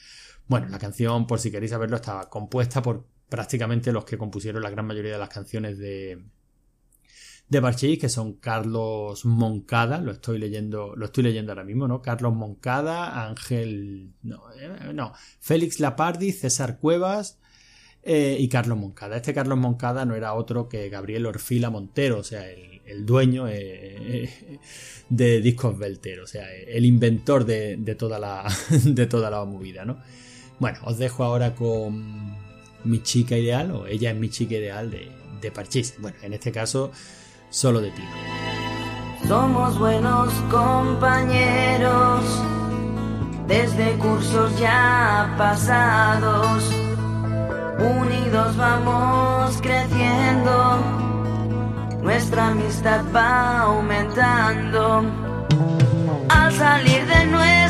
Bueno, 0.46 0.68
la 0.68 0.78
canción, 0.78 1.26
por 1.26 1.40
si 1.40 1.50
queréis 1.50 1.72
saberlo, 1.72 1.96
estaba 1.96 2.30
compuesta 2.30 2.80
por 2.82 3.06
prácticamente 3.28 3.92
los 3.92 4.04
que 4.04 4.18
compusieron 4.18 4.62
la 4.62 4.70
gran 4.70 4.86
mayoría 4.86 5.12
de 5.12 5.18
las 5.18 5.28
canciones 5.28 5.78
de, 5.78 6.24
de 7.48 7.60
Barchís, 7.60 7.98
que 7.98 8.08
son 8.08 8.34
Carlos 8.34 9.24
Moncada, 9.24 9.98
lo 9.98 10.12
estoy 10.12 10.38
leyendo, 10.38 10.96
lo 10.96 11.06
estoy 11.06 11.24
leyendo 11.24 11.52
ahora 11.52 11.64
mismo, 11.64 11.86
¿no? 11.86 12.02
Carlos 12.02 12.34
Moncada, 12.34 13.26
Ángel, 13.28 14.14
no, 14.22 14.42
eh, 14.58 14.92
no 14.92 15.12
Félix 15.38 15.78
Lapardi, 15.78 16.32
César 16.32 16.78
Cuevas, 16.78 17.38
eh, 18.08 18.36
y 18.38 18.48
Carlos 18.48 18.78
Moncada. 18.78 19.16
Este 19.16 19.34
Carlos 19.34 19.58
Moncada 19.58 20.04
no 20.04 20.14
era 20.14 20.34
otro 20.34 20.68
que 20.68 20.88
Gabriel 20.88 21.26
Orfila 21.26 21.70
Montero, 21.70 22.18
o 22.18 22.22
sea, 22.22 22.48
el, 22.48 23.04
dueño 23.04 23.48
eh, 23.48 24.30
de 25.08 25.40
Discos 25.40 25.76
Belter, 25.76 26.20
o 26.20 26.26
sea, 26.28 26.46
el 26.54 26.84
inventor 26.84 27.44
de, 27.44 27.76
toda, 27.98 28.20
la, 28.20 28.48
de 28.84 29.06
toda 29.06 29.28
la 29.28 29.44
movida, 29.44 29.84
¿no? 29.84 30.00
Bueno, 30.60 30.78
os 30.84 30.98
dejo 30.98 31.24
ahora 31.24 31.56
con 31.56 32.36
mi 32.84 33.02
chica 33.02 33.36
ideal, 33.36 33.72
o 33.72 33.88
ella 33.88 34.12
es 34.12 34.16
mi 34.16 34.30
chica 34.30 34.54
ideal 34.54 34.88
de, 34.88 35.08
de 35.40 35.50
Parchís. 35.50 35.94
Bueno, 35.98 36.16
en 36.22 36.32
este 36.32 36.52
caso, 36.52 36.92
solo 37.50 37.80
de 37.80 37.90
Tino. 37.90 38.08
Somos 39.26 39.78
buenos 39.78 40.32
compañeros 40.50 42.20
desde 43.46 43.92
cursos 43.98 44.58
ya 44.58 45.34
pasados 45.38 46.62
unidos 47.78 48.56
vamos 48.56 49.60
creciendo, 49.60 50.78
nuestra 52.02 52.48
amistad 52.48 53.02
va 53.14 53.60
aumentando. 53.60 55.04
Al 56.28 56.52
salir 56.52 57.06
de 57.06 57.26
nuestras 57.26 57.65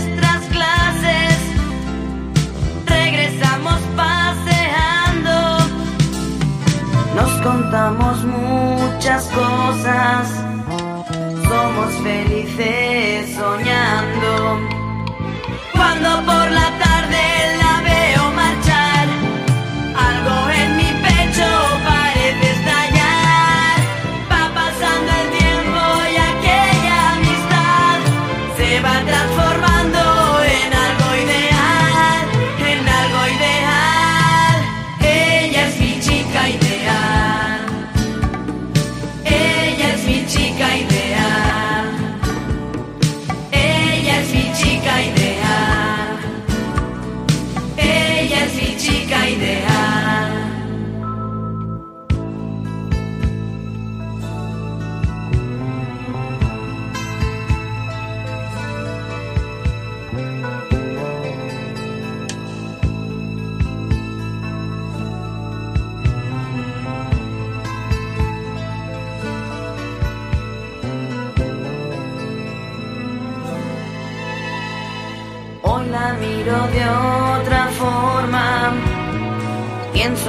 nos 7.16 7.30
contamos 7.40 8.24
muchas 8.24 9.24
cosas, 9.28 10.28
somos 11.48 11.90
felices 12.02 13.34
soñando. 13.34 14.60
Cuando 15.74 16.08
por 16.26 16.50
la 16.50 16.68
tarde 16.78 17.35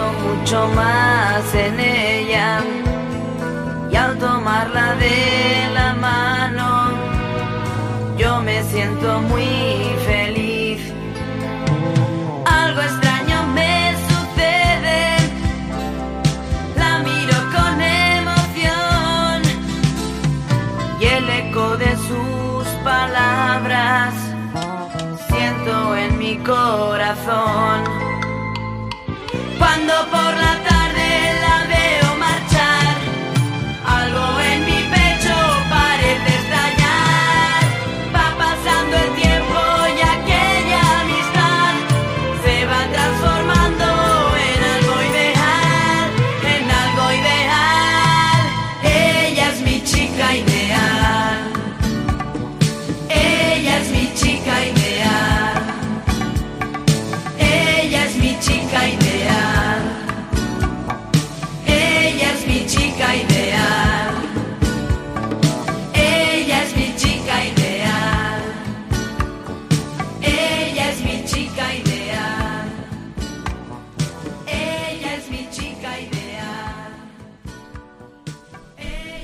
mucho 0.01 0.67
más 0.75 1.55
en 1.55 1.79
ella 1.79 2.59
y 3.91 3.95
al 3.95 4.17
tomarla 4.17 4.95
de 4.95 5.69
la 5.73 5.93
mano 5.93 6.91
yo 8.17 8.41
me 8.41 8.63
siento 8.63 9.21
muy 9.21 9.47
feliz. 10.05 10.81
Algo 12.45 12.81
extraño 12.81 13.47
me 13.53 13.95
sucede, 14.09 15.17
la 16.75 16.99
miro 16.99 17.37
con 17.55 17.81
emoción 17.81 19.41
y 20.99 21.05
el 21.05 21.29
eco 21.29 21.77
de 21.77 21.95
sus 22.07 22.67
palabras 22.83 24.13
siento 25.29 25.95
en 25.95 26.17
mi 26.17 26.37
corazón. 26.37 27.76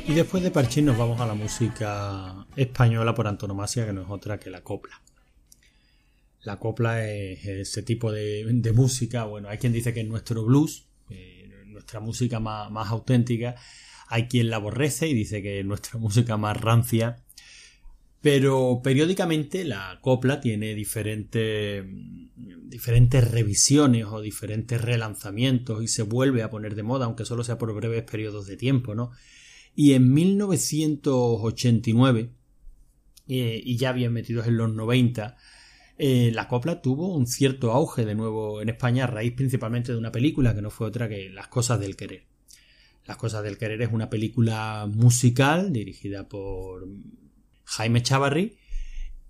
Y 0.06 0.14
después 0.16 0.44
de 0.44 0.52
Parchín 0.52 0.86
nos 0.86 0.98
vamos 0.98 1.22
a 1.22 1.26
la 1.26 1.34
música 1.34 2.46
española 2.58 3.16
por 3.16 3.26
antonomasia, 3.26 3.86
que 3.86 3.94
no 3.94 4.02
es 4.02 4.10
otra 4.10 4.38
que 4.38 4.50
la 4.50 4.62
copla. 4.62 5.02
La 6.42 6.60
copla 6.60 7.10
es 7.10 7.46
ese 7.46 7.84
tipo 7.84 8.12
de, 8.12 8.74
música, 8.76 9.24
bueno, 9.24 9.48
hay 9.48 9.60
quien 9.60 9.72
dice 9.72 9.94
que 9.94 10.02
es 10.02 10.08
nuestro 10.08 10.44
blues, 10.44 10.88
nuestra 11.68 12.02
música 12.02 12.42
más, 12.42 12.90
auténtica, 12.90 13.56
hay 14.10 14.28
quien 14.28 14.50
la 14.50 14.58
aborrece 14.58 15.08
y 15.08 15.14
dice 15.14 15.42
que 15.42 15.62
es 15.62 15.66
nuestra 15.66 15.98
música 16.00 16.36
más 16.36 16.60
rancia, 16.60 17.24
pero 18.20 18.82
periódicamente 18.84 19.64
la 19.64 20.00
copla 20.02 20.42
tiene 20.42 20.76
diferentes, 20.76 21.86
diferentes 22.36 23.32
revisiones 23.32 24.06
o 24.06 24.20
diferentes 24.20 24.82
relanzamientos 24.82 25.82
y 25.82 25.88
se 25.88 26.04
vuelve 26.04 26.44
a 26.44 26.50
poner 26.50 26.76
de 26.76 26.84
moda, 26.84 27.06
aunque 27.06 27.24
solo 27.24 27.46
sea 27.46 27.58
por 27.58 27.74
breves 27.74 28.04
periodos 28.04 28.48
de 28.48 28.58
tiempo, 28.58 28.96
¿no? 28.96 29.12
Y 29.76 29.94
en 29.94 30.14
1989, 30.14 32.30
eh, 33.28 33.62
y 33.64 33.78
ya 33.78 33.92
bien 33.92 34.14
metidos 34.14 34.48
en 34.48 34.58
los 34.58 34.74
90, 34.74 35.38
eh, 35.98 36.32
la 36.34 36.48
copla 36.48 36.82
tuvo 36.82 37.16
un 37.16 37.28
cierto 37.28 37.72
auge 37.72 38.06
de 38.06 38.16
nuevo 38.16 38.62
en 38.62 38.70
España 38.70 39.04
a 39.06 39.08
raíz 39.08 39.34
principalmente 39.34 39.92
de 39.92 39.98
una 39.98 40.12
película 40.12 40.56
que 40.56 40.62
no 40.62 40.70
fue 40.70 40.88
otra 40.88 41.10
que 41.10 41.30
Las 41.30 41.48
Cosas 41.48 41.80
del 41.80 41.96
Querer. 41.96 42.26
Las 43.06 43.18
Cosas 43.18 43.44
del 43.44 43.58
Querer 43.58 43.82
es 43.82 43.92
una 43.92 44.10
película 44.10 44.88
musical 44.92 45.74
dirigida 45.74 46.28
por 46.28 46.88
Jaime 47.66 48.02
Chavarri 48.02 48.58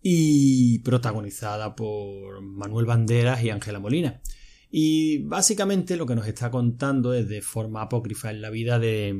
y 0.01 0.79
protagonizada 0.79 1.75
por 1.75 2.41
Manuel 2.41 2.85
Banderas 2.85 3.43
y 3.43 3.49
Ángela 3.49 3.79
Molina. 3.79 4.21
Y 4.69 5.19
básicamente 5.19 5.97
lo 5.97 6.05
que 6.05 6.15
nos 6.15 6.27
está 6.27 6.51
contando 6.51 7.13
es 7.13 7.27
de 7.29 7.41
forma 7.41 7.83
apócrifa 7.83 8.31
en 8.31 8.41
la 8.41 8.49
vida 8.49 8.79
de, 8.79 9.15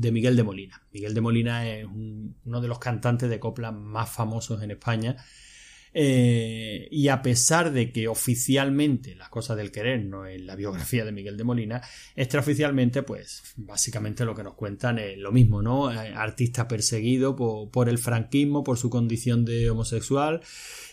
de 0.00 0.12
Miguel 0.12 0.34
de 0.34 0.42
Molina. 0.42 0.82
Miguel 0.92 1.12
de 1.12 1.20
Molina 1.20 1.68
es 1.68 1.84
uno 1.84 2.60
de 2.60 2.68
los 2.68 2.78
cantantes 2.78 3.28
de 3.28 3.38
copla 3.38 3.70
más 3.70 4.10
famosos 4.10 4.62
en 4.62 4.70
España. 4.70 5.16
Eh, 5.92 6.88
y 6.90 7.08
a 7.08 7.20
pesar 7.20 7.72
de 7.72 7.90
que 7.90 8.06
oficialmente 8.06 9.16
las 9.16 9.28
cosas 9.28 9.56
del 9.56 9.72
querer 9.72 10.04
no 10.04 10.24
es 10.24 10.40
la 10.40 10.54
biografía 10.54 11.04
de 11.04 11.12
Miguel 11.12 11.36
de 11.36 11.44
Molina, 11.44 11.82
extraoficialmente, 12.14 13.02
pues 13.02 13.42
básicamente 13.56 14.24
lo 14.24 14.34
que 14.34 14.44
nos 14.44 14.54
cuentan 14.54 14.98
es 15.00 15.18
lo 15.18 15.32
mismo, 15.32 15.60
¿no? 15.62 15.92
Eh, 15.92 16.14
artista 16.14 16.66
perseguido 16.66 17.36
por, 17.36 17.88
el 17.88 17.98
franquismo, 17.98 18.64
por 18.64 18.78
su 18.78 18.88
condición 18.88 19.44
de 19.44 19.68
homosexual, 19.68 20.40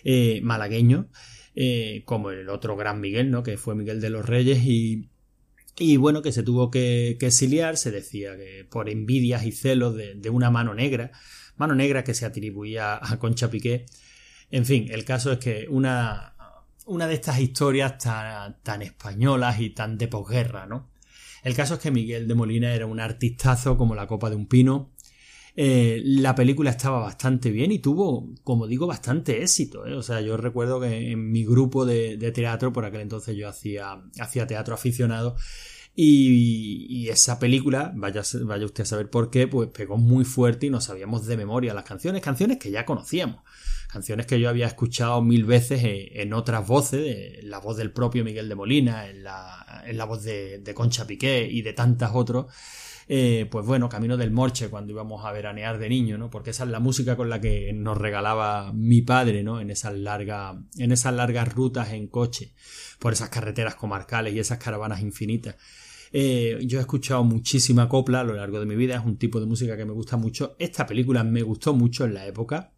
eh, 0.03 0.41
malagueño, 0.43 1.09
como 2.05 2.29
el 2.31 2.49
otro 2.49 2.75
gran 2.75 2.99
Miguel, 2.99 3.31
¿no? 3.31 3.41
Que 3.41 3.57
fue 3.57 3.73
Miguel 3.73 4.01
de 4.01 4.09
los 4.09 4.25
Reyes 4.25 4.59
y 4.63 5.09
y 5.77 5.97
bueno, 5.97 6.21
que 6.21 6.31
se 6.31 6.43
tuvo 6.43 6.71
que, 6.71 7.17
exiliar, 7.19 7.77
se 7.77 7.91
decía 7.91 8.35
que 8.35 8.65
por 8.69 8.89
envidias 8.89 9.45
y 9.45 9.51
celos 9.51 9.95
de, 9.95 10.29
una 10.29 10.49
mano 10.49 10.73
negra, 10.73 11.11
mano 11.55 11.75
negra 11.75 12.03
que 12.03 12.13
se 12.13 12.25
atribuía 12.25 12.99
a 13.01 13.19
Concha 13.19 13.49
Piqué. 13.49 13.85
En 14.49 14.65
fin, 14.65 14.87
el 14.89 15.05
caso 15.05 15.31
es 15.31 15.39
que 15.39 15.67
una, 15.69 16.35
una 16.85 17.07
de 17.07 17.13
estas 17.13 17.39
historias 17.39 17.97
tan, 17.97 18.61
tan 18.63 18.81
españolas 18.81 19.59
y 19.59 19.69
tan 19.71 19.97
de 19.97 20.07
posguerra, 20.07 20.65
¿no? 20.65 20.89
El 21.43 21.55
caso 21.55 21.75
es 21.75 21.79
que 21.79 21.91
Miguel 21.91 22.27
de 22.27 22.35
Molina 22.35 22.73
era 22.73 22.85
un 22.87 22.99
artistazo 22.99 23.77
como 23.77 23.95
la 23.95 24.07
copa 24.07 24.29
de 24.29 24.35
un 24.35 24.47
pino. 24.47 24.91
Eh, 25.59 26.01
la 26.05 26.35
película 26.35 26.69
estaba 26.69 26.99
bastante 26.99 27.49
bien 27.49 27.71
y 27.71 27.79
tuvo, 27.79 28.29
como 28.43 28.67
digo, 28.67 28.85
bastante 28.85 29.41
éxito. 29.41 29.87
¿eh? 29.87 29.95
O 29.95 30.03
sea, 30.03 30.21
yo 30.21 30.37
recuerdo 30.37 30.79
que 30.79 31.11
en 31.11 31.31
mi 31.31 31.43
grupo 31.43 31.83
de, 31.85 32.15
de 32.17 32.31
teatro, 32.31 32.71
por 32.71 32.85
aquel 32.85 33.01
entonces 33.01 33.35
yo 33.35 33.49
hacía, 33.49 34.03
hacía 34.19 34.45
teatro 34.45 34.75
aficionado, 34.75 35.35
y, 35.99 37.09
esa 37.09 37.39
película, 37.39 37.91
vaya, 37.95 38.21
vaya 38.43 38.65
usted 38.65 38.83
a 38.83 38.85
saber 38.85 39.09
por 39.09 39.31
qué, 39.31 39.47
pues 39.47 39.69
pegó 39.69 39.97
muy 39.97 40.25
fuerte 40.25 40.67
y 40.67 40.69
nos 40.69 40.83
sabíamos 40.83 41.25
de 41.25 41.35
memoria 41.37 41.73
las 41.73 41.85
canciones, 41.85 42.21
canciones 42.21 42.59
que 42.59 42.69
ya 42.69 42.85
conocíamos, 42.85 43.41
canciones 43.91 44.27
que 44.27 44.39
yo 44.39 44.47
había 44.47 44.67
escuchado 44.67 45.23
mil 45.23 45.43
veces 45.43 45.81
en, 45.83 46.33
otras 46.33 46.67
voces, 46.67 47.39
en 47.39 47.49
la 47.49 47.57
voz 47.57 47.77
del 47.77 47.91
propio 47.91 48.23
Miguel 48.23 48.47
de 48.47 48.53
Molina, 48.53 49.09
en 49.09 49.23
la, 49.23 49.83
en 49.87 49.97
la 49.97 50.05
voz 50.05 50.23
de, 50.23 50.71
Concha 50.75 51.07
Piqué 51.07 51.47
y 51.49 51.63
de 51.63 51.73
tantas 51.73 52.11
otros. 52.13 52.45
Eh, 53.09 53.47
pues 53.49 53.65
bueno, 53.65 53.87
Camino 53.87 54.17
del 54.17 54.31
Morche 54.31 54.69
cuando 54.69 54.91
íbamos 54.91 55.23
a 55.25 55.31
veranear 55.31 55.77
de 55.77 55.87
niño, 55.87 56.17
¿no? 56.17 56.29
Porque 56.29 56.49
esa 56.49 56.65
es 56.65 56.69
la 56.69 56.79
música 56.79 57.15
con 57.15 57.29
la 57.29 57.39
que 57.39 57.71
nos 57.73 57.97
regalaba 57.97 58.73
mi 58.73 59.01
padre, 59.01 59.43
¿no? 59.43 59.61
En 59.61 59.69
esas 59.69 59.97
largas, 59.97 60.57
en 60.77 60.91
esas 60.91 61.13
largas 61.13 61.53
rutas 61.53 61.93
en 61.93 62.07
coche, 62.07 62.53
por 62.99 63.13
esas 63.13 63.29
carreteras 63.29 63.75
comarcales 63.75 64.33
y 64.33 64.39
esas 64.39 64.57
caravanas 64.57 65.01
infinitas. 65.01 65.55
Eh, 66.11 66.59
yo 66.65 66.79
he 66.79 66.81
escuchado 66.81 67.23
muchísima 67.23 67.89
copla 67.89 68.21
a 68.21 68.23
lo 68.23 68.33
largo 68.33 68.59
de 68.59 68.65
mi 68.65 68.75
vida, 68.75 68.95
es 68.95 69.05
un 69.05 69.17
tipo 69.17 69.39
de 69.39 69.45
música 69.45 69.77
que 69.77 69.85
me 69.85 69.93
gusta 69.93 70.17
mucho. 70.17 70.55
Esta 70.59 70.85
película 70.85 71.23
me 71.23 71.43
gustó 71.43 71.73
mucho 71.73 72.05
en 72.05 72.13
la 72.13 72.25
época, 72.25 72.73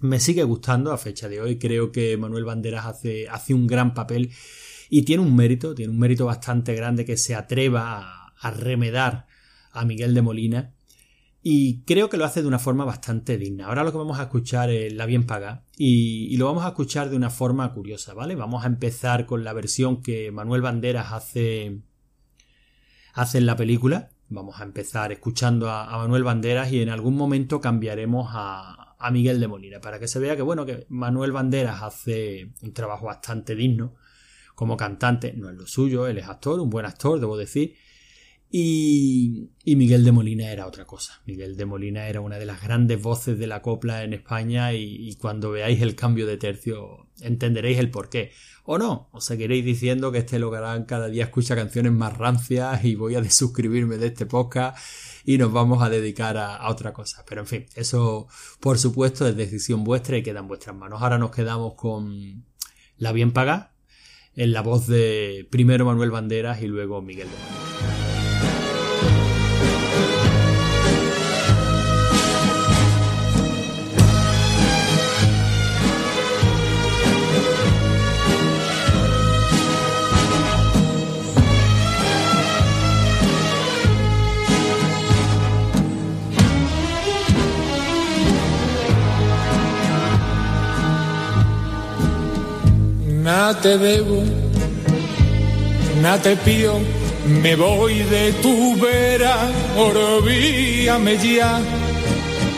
me 0.00 0.20
sigue 0.20 0.44
gustando 0.44 0.92
a 0.92 0.98
fecha 0.98 1.28
de 1.28 1.40
hoy. 1.40 1.58
Creo 1.58 1.92
que 1.92 2.16
Manuel 2.16 2.44
Banderas 2.44 2.86
hace, 2.86 3.28
hace 3.28 3.54
un 3.54 3.66
gran 3.66 3.94
papel 3.94 4.30
y 4.90 5.02
tiene 5.02 5.22
un 5.22 5.34
mérito, 5.34 5.74
tiene 5.74 5.92
un 5.92 5.98
mérito 5.98 6.26
bastante 6.26 6.74
grande 6.74 7.04
que 7.04 7.16
se 7.16 7.34
atreva 7.34 8.32
a, 8.40 8.50
remedar 8.50 9.26
a 9.72 9.84
Miguel 9.84 10.14
de 10.14 10.22
Molina 10.22 10.74
y 11.42 11.82
creo 11.82 12.08
que 12.08 12.16
lo 12.16 12.24
hace 12.24 12.42
de 12.42 12.48
una 12.48 12.58
forma 12.58 12.84
bastante 12.84 13.38
digna. 13.38 13.66
Ahora 13.66 13.84
lo 13.84 13.92
que 13.92 13.98
vamos 13.98 14.18
a 14.18 14.24
escuchar 14.24 14.70
es 14.70 14.92
La 14.92 15.06
Bien 15.06 15.24
Paga 15.24 15.64
y, 15.76 16.36
lo 16.36 16.46
vamos 16.46 16.64
a 16.64 16.68
escuchar 16.68 17.10
de 17.10 17.16
una 17.16 17.30
forma 17.30 17.72
curiosa, 17.72 18.12
¿vale? 18.12 18.34
Vamos 18.34 18.64
a 18.64 18.66
empezar 18.66 19.24
con 19.24 19.44
la 19.44 19.52
versión 19.52 20.02
que 20.02 20.30
Manuel 20.32 20.62
Banderas 20.62 21.12
hace 21.12 21.80
hacen 23.14 23.46
la 23.46 23.56
película. 23.56 24.10
Vamos 24.28 24.60
a 24.60 24.64
empezar 24.64 25.12
escuchando 25.12 25.70
a, 25.70 25.96
Manuel 25.96 26.24
Banderas 26.24 26.72
y 26.72 26.82
en 26.82 26.90
algún 26.90 27.16
momento 27.16 27.60
cambiaremos 27.60 28.28
a, 28.32 28.96
a, 28.98 29.10
Miguel 29.10 29.40
de 29.40 29.48
Molina 29.48 29.80
para 29.80 29.98
que 29.98 30.08
se 30.08 30.18
vea 30.18 30.36
que 30.36 30.42
bueno 30.42 30.66
que 30.66 30.86
Manuel 30.88 31.32
Banderas 31.32 31.82
hace 31.82 32.50
un 32.62 32.72
trabajo 32.74 33.06
bastante 33.06 33.54
digno 33.54 33.94
como 34.54 34.76
cantante, 34.76 35.34
no 35.34 35.48
es 35.48 35.56
lo 35.56 35.68
suyo, 35.68 36.08
él 36.08 36.18
es 36.18 36.28
actor, 36.28 36.58
un 36.58 36.68
buen 36.68 36.84
actor, 36.84 37.20
debo 37.20 37.36
decir, 37.36 37.76
y, 38.50 39.50
Miguel 39.66 40.04
de 40.04 40.12
Molina 40.12 40.50
era 40.50 40.66
otra 40.66 40.86
cosa. 40.86 41.20
Miguel 41.26 41.56
de 41.56 41.66
Molina 41.66 42.08
era 42.08 42.22
una 42.22 42.38
de 42.38 42.46
las 42.46 42.62
grandes 42.62 43.00
voces 43.00 43.38
de 43.38 43.46
la 43.46 43.60
copla 43.60 44.02
en 44.04 44.14
España 44.14 44.72
y, 44.72 45.14
cuando 45.16 45.50
veáis 45.50 45.82
el 45.82 45.94
cambio 45.94 46.26
de 46.26 46.38
tercio 46.38 47.08
entenderéis 47.20 47.78
el 47.78 47.90
porqué. 47.90 48.32
O 48.64 48.78
no, 48.78 49.08
os 49.12 49.24
seguiréis 49.24 49.64
diciendo 49.64 50.12
que 50.12 50.18
este 50.18 50.38
Logarán 50.38 50.84
cada 50.84 51.08
día 51.08 51.24
escucha 51.24 51.56
canciones 51.56 51.92
más 51.92 52.16
rancias 52.16 52.84
y 52.84 52.94
voy 52.94 53.16
a 53.16 53.20
desuscribirme 53.20 53.98
de 53.98 54.08
este 54.08 54.24
podcast 54.24 54.78
y 55.24 55.36
nos 55.36 55.52
vamos 55.52 55.82
a 55.82 55.90
dedicar 55.90 56.38
a, 56.38 56.56
a, 56.56 56.70
otra 56.70 56.92
cosa. 56.92 57.24
Pero 57.28 57.42
en 57.42 57.46
fin, 57.46 57.66
eso 57.74 58.28
por 58.60 58.78
supuesto 58.78 59.28
es 59.28 59.36
decisión 59.36 59.84
vuestra 59.84 60.16
y 60.16 60.22
queda 60.22 60.40
en 60.40 60.48
vuestras 60.48 60.74
manos. 60.74 61.02
Ahora 61.02 61.18
nos 61.18 61.32
quedamos 61.32 61.74
con 61.74 62.46
La 62.96 63.12
Bien 63.12 63.32
Paga 63.32 63.74
en 64.34 64.52
la 64.52 64.62
voz 64.62 64.86
de 64.86 65.46
primero 65.50 65.84
Manuel 65.84 66.10
Banderas 66.10 66.62
y 66.62 66.66
luego 66.66 67.02
Miguel 67.02 67.28
de 67.28 67.36
Molina. 67.36 68.07
Nada 93.28 93.60
te 93.60 93.76
debo, 93.76 94.22
nada 96.00 96.22
te 96.22 96.34
pido, 96.36 96.80
me 97.42 97.56
voy 97.56 98.02
de 98.14 98.32
tu 98.44 98.74
vera, 98.76 99.36
olvídame 99.76 101.18
ya, 101.18 101.60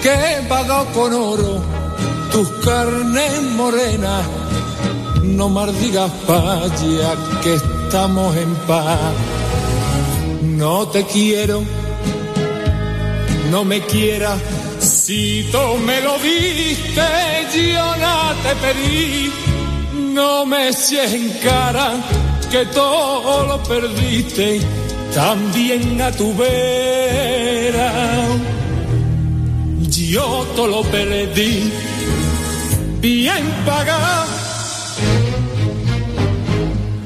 que 0.01 0.13
he 0.13 0.37
con 0.95 1.13
oro 1.13 1.61
tus 2.31 2.49
carnes 2.65 3.43
morenas, 3.57 4.25
no 5.25 5.49
maldigas 5.49 6.13
paya 6.29 7.11
que 7.43 7.55
estamos 7.55 8.37
en 8.37 8.55
paz, 8.69 9.13
no 10.43 10.87
te 10.87 11.05
quiero, 11.05 11.65
no 13.51 13.65
me 13.65 13.81
quieras, 13.81 14.39
si 14.79 15.49
tú 15.51 15.65
me 15.85 16.01
lo 16.01 16.17
diste, 16.21 17.09
yo 17.57 17.97
no 18.05 18.17
te 18.45 18.53
pedí 18.63 19.50
no 20.15 20.47
me 20.47 20.69
eches 20.69 21.13
en 21.13 21.29
cara 21.43 21.93
que 22.51 22.67
todo 22.67 23.47
lo 23.47 23.63
perdiste, 23.63 24.61
también 25.15 26.01
a 26.01 26.11
tu 26.13 26.35
vera. 26.35 27.93
Yo 30.15 30.45
todo 30.57 30.67
lo 30.67 30.83
perdí, 30.83 31.73
bien 33.01 33.45
pagado. 33.65 34.27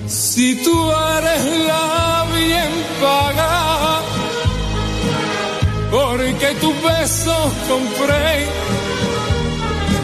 Si 0.06 0.54
tú 0.64 0.90
eres 1.16 1.44
la 1.66 2.26
bien 2.34 2.72
pagada, 3.02 4.00
porque 5.90 6.54
tus 6.60 6.82
besos 6.82 7.52
compré 7.68 8.46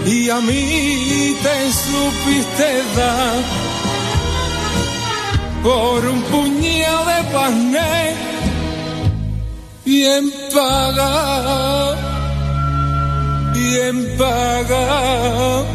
y 0.07 0.31
a 0.31 0.41
mí 0.41 1.37
te 1.43 1.73
supiste 1.73 2.83
dar 2.97 3.43
por 5.63 6.05
un 6.07 6.23
puñado 6.23 7.05
de 7.07 7.25
pané 7.33 8.15
bien 9.85 10.33
pagado, 10.55 11.97
bien 13.53 14.17
pagado, 14.17 15.67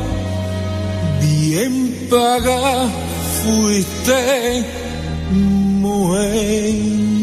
bien 1.21 2.07
pagado 2.09 3.05
fuiste 3.43 4.65
mujer. 5.31 7.14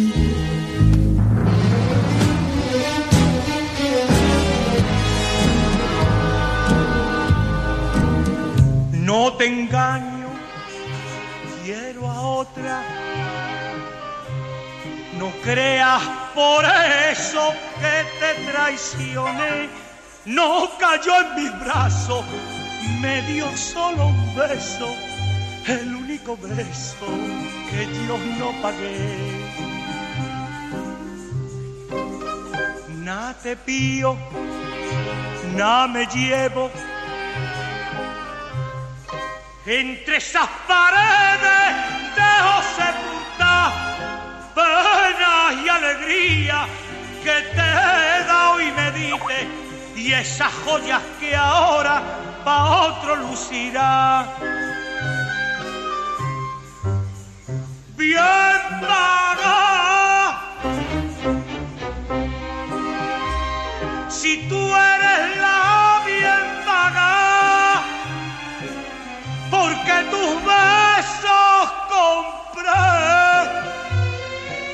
No 9.12 9.30
te 9.34 9.44
engaño, 9.44 10.30
quiero 11.62 12.08
a 12.10 12.18
otra. 12.22 12.82
No 15.18 15.30
creas 15.44 16.02
por 16.34 16.64
eso 17.10 17.52
que 17.78 17.96
te 18.20 18.50
traicioné. 18.50 19.68
No 20.24 20.70
cayó 20.78 21.12
en 21.20 21.34
mis 21.34 21.60
brazos, 21.60 22.24
me 23.02 23.20
dio 23.30 23.54
solo 23.54 24.06
un 24.06 24.34
beso, 24.34 24.88
el 25.66 25.94
único 25.94 26.38
beso 26.38 27.06
que 27.70 27.86
yo 28.06 28.16
no 28.38 28.62
pagué. 28.62 29.18
Nada 33.04 33.34
te 33.42 33.56
pío, 33.58 34.16
nada 35.54 35.86
me 35.86 36.06
llevo 36.06 36.70
entre 39.66 40.16
esas 40.16 40.48
paredes 40.66 41.74
dejo 42.16 42.62
sepultar 42.76 43.72
pena 44.54 45.62
y 45.64 45.68
alegría 45.68 46.66
que 47.22 47.42
te 47.54 47.60
he 47.60 48.24
dado 48.26 48.60
y 48.60 48.70
me 48.72 48.92
y 49.94 50.12
esas 50.12 50.52
joyas 50.64 51.00
que 51.20 51.36
ahora 51.36 52.02
pa' 52.44 52.88
otro 52.88 53.16
lucirá. 53.16 54.26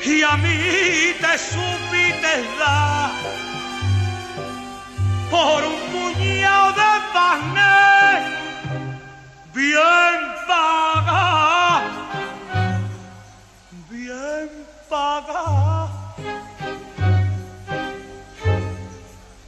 y 0.09 0.23
a 0.23 0.35
mí 0.37 1.13
te 1.21 1.37
supiste 1.37 2.33
dar 2.57 3.11
por 5.29 5.63
un 5.63 5.79
puñado 5.91 6.71
de 6.73 6.91
pané 7.13 8.19
bien 9.53 10.19
paga, 10.47 11.81
bien 13.89 14.49
paga, 14.89 15.87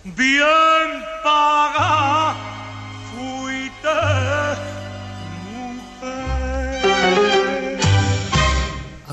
bien 0.03 0.60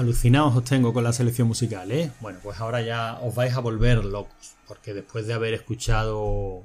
Alucinados 0.08 0.56
os 0.56 0.64
tengo 0.64 0.94
con 0.94 1.04
la 1.04 1.12
selección 1.12 1.48
musical, 1.48 1.92
¿eh? 1.92 2.10
Bueno, 2.20 2.38
pues 2.42 2.58
ahora 2.60 2.80
ya 2.80 3.18
os 3.20 3.34
vais 3.34 3.52
a 3.54 3.60
volver 3.60 4.02
locos, 4.06 4.54
porque 4.66 4.94
después 4.94 5.26
de 5.26 5.34
haber 5.34 5.52
escuchado 5.52 6.64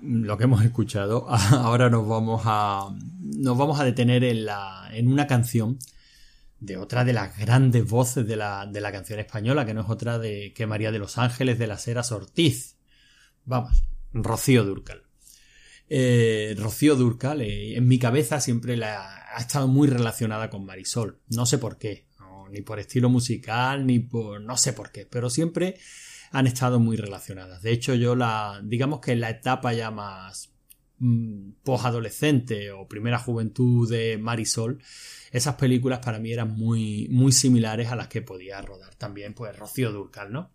lo 0.00 0.38
que 0.38 0.44
hemos 0.44 0.64
escuchado, 0.64 1.26
ahora 1.50 1.90
nos 1.90 2.06
vamos 2.06 2.42
a 2.44 2.94
nos 3.18 3.58
vamos 3.58 3.80
a 3.80 3.84
detener 3.84 4.22
en 4.22 4.44
la 4.44 4.88
en 4.92 5.08
una 5.08 5.26
canción 5.26 5.80
de 6.60 6.76
otra 6.76 7.04
de 7.04 7.12
las 7.12 7.36
grandes 7.36 7.90
voces 7.90 8.24
de 8.24 8.36
la, 8.36 8.66
de 8.66 8.80
la 8.80 8.92
canción 8.92 9.18
española, 9.18 9.66
que 9.66 9.74
no 9.74 9.80
es 9.80 9.90
otra 9.90 10.20
de 10.20 10.52
que 10.54 10.64
María 10.68 10.92
de 10.92 11.00
los 11.00 11.18
Ángeles 11.18 11.58
de 11.58 11.66
las 11.66 11.88
Heras 11.88 12.12
Ortiz. 12.12 12.76
Vamos, 13.44 13.82
Rocío 14.12 14.62
Durcal. 14.62 15.02
Eh, 15.88 16.54
Rocío 16.56 16.94
Durcal, 16.94 17.40
eh, 17.40 17.76
en 17.76 17.88
mi 17.88 17.98
cabeza 17.98 18.40
siempre 18.40 18.76
la, 18.76 19.22
ha 19.34 19.40
estado 19.40 19.68
muy 19.68 19.88
relacionada 19.88 20.50
con 20.50 20.64
Marisol. 20.64 21.18
No 21.28 21.46
sé 21.46 21.58
por 21.58 21.78
qué, 21.78 22.06
ni 22.52 22.60
por 22.60 22.78
estilo 22.78 23.08
musical, 23.08 23.86
ni 23.86 23.98
por. 23.98 24.40
no 24.40 24.56
sé 24.56 24.72
por 24.72 24.92
qué, 24.92 25.06
pero 25.06 25.30
siempre 25.30 25.78
han 26.30 26.46
estado 26.46 26.78
muy 26.78 26.96
relacionadas. 26.96 27.62
De 27.62 27.72
hecho, 27.72 27.94
yo 27.94 28.14
la. 28.14 28.60
digamos 28.64 29.00
que 29.00 29.12
en 29.12 29.20
la 29.20 29.30
etapa 29.30 29.72
ya 29.72 29.90
más 29.90 30.52
mm, 30.98 31.52
posadolescente 31.64 32.70
o 32.72 32.86
primera 32.86 33.18
juventud 33.18 33.90
de 33.90 34.18
Marisol, 34.18 34.82
esas 35.30 35.54
películas 35.56 36.00
para 36.00 36.18
mí 36.18 36.32
eran 36.32 36.50
muy, 36.54 37.08
muy 37.10 37.32
similares 37.32 37.88
a 37.88 37.96
las 37.96 38.08
que 38.08 38.22
podía 38.22 38.60
rodar 38.60 38.94
también, 38.96 39.34
pues 39.34 39.56
Rocío 39.58 39.90
Durcal, 39.90 40.30
¿no? 40.30 40.52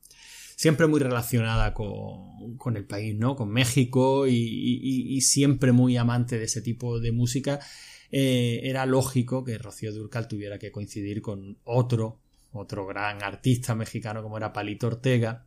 Siempre 0.55 0.87
muy 0.87 0.99
relacionada 0.99 1.73
con, 1.73 2.57
con 2.57 2.77
el 2.77 2.85
país, 2.85 3.15
¿no? 3.15 3.35
Con 3.35 3.49
México 3.49 4.25
y, 4.27 5.21
siempre 5.21 5.71
muy 5.71 5.97
amante 5.97 6.39
de 6.39 6.45
ese 6.45 6.61
tipo 6.61 6.99
de 6.99 7.11
música. 7.11 7.59
Eh, 8.11 8.61
era 8.63 8.85
lógico 8.85 9.43
que 9.43 9.57
Rocío 9.57 9.93
Durcal 9.93 10.27
tuviera 10.27 10.57
que 10.59 10.71
coincidir 10.71 11.21
con 11.21 11.57
otro, 11.63 12.19
otro 12.51 12.85
gran 12.85 13.23
artista 13.23 13.75
mexicano 13.75 14.23
como 14.23 14.37
era 14.37 14.53
Palito 14.53 14.87
Ortega, 14.87 15.45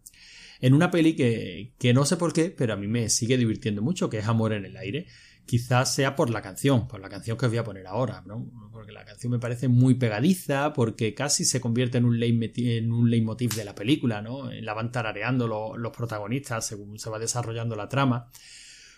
en 0.60 0.74
una 0.74 0.90
peli 0.90 1.16
que, 1.16 1.72
que 1.78 1.94
no 1.94 2.04
sé 2.04 2.16
por 2.16 2.32
qué, 2.32 2.50
pero 2.50 2.74
a 2.74 2.76
mí 2.76 2.86
me 2.86 3.08
sigue 3.08 3.38
divirtiendo 3.38 3.80
mucho, 3.80 4.10
que 4.10 4.18
es 4.18 4.26
Amor 4.28 4.52
en 4.52 4.66
el 4.66 4.76
aire. 4.76 5.06
Quizás 5.46 5.92
sea 5.94 6.14
por 6.14 6.28
la 6.30 6.42
canción, 6.42 6.86
por 6.86 7.00
la 7.00 7.08
canción 7.08 7.36
que 7.36 7.46
os 7.46 7.50
voy 7.50 7.58
a 7.58 7.64
poner 7.64 7.86
ahora, 7.86 8.22
¿no? 8.26 8.46
Porque 8.70 8.92
la 8.92 9.04
canción 9.04 9.32
me 9.32 9.38
parece 9.40 9.66
muy 9.68 9.94
pegadiza, 9.94 10.72
porque 10.74 11.14
casi 11.14 11.44
se 11.44 11.60
convierte 11.60 11.98
en 11.98 12.04
un, 12.04 12.22
en 12.22 12.92
un 12.92 13.10
leitmotiv 13.10 13.54
de 13.54 13.64
la 13.64 13.74
película, 13.74 14.20
¿no? 14.22 14.50
La 14.52 14.74
van 14.74 14.92
tarareando 14.92 15.48
lo- 15.48 15.76
los 15.76 15.96
protagonistas 15.96 16.66
según 16.66 16.98
se 16.98 17.10
va 17.10 17.18
desarrollando 17.18 17.74
la 17.74 17.88
trama. 17.88 18.30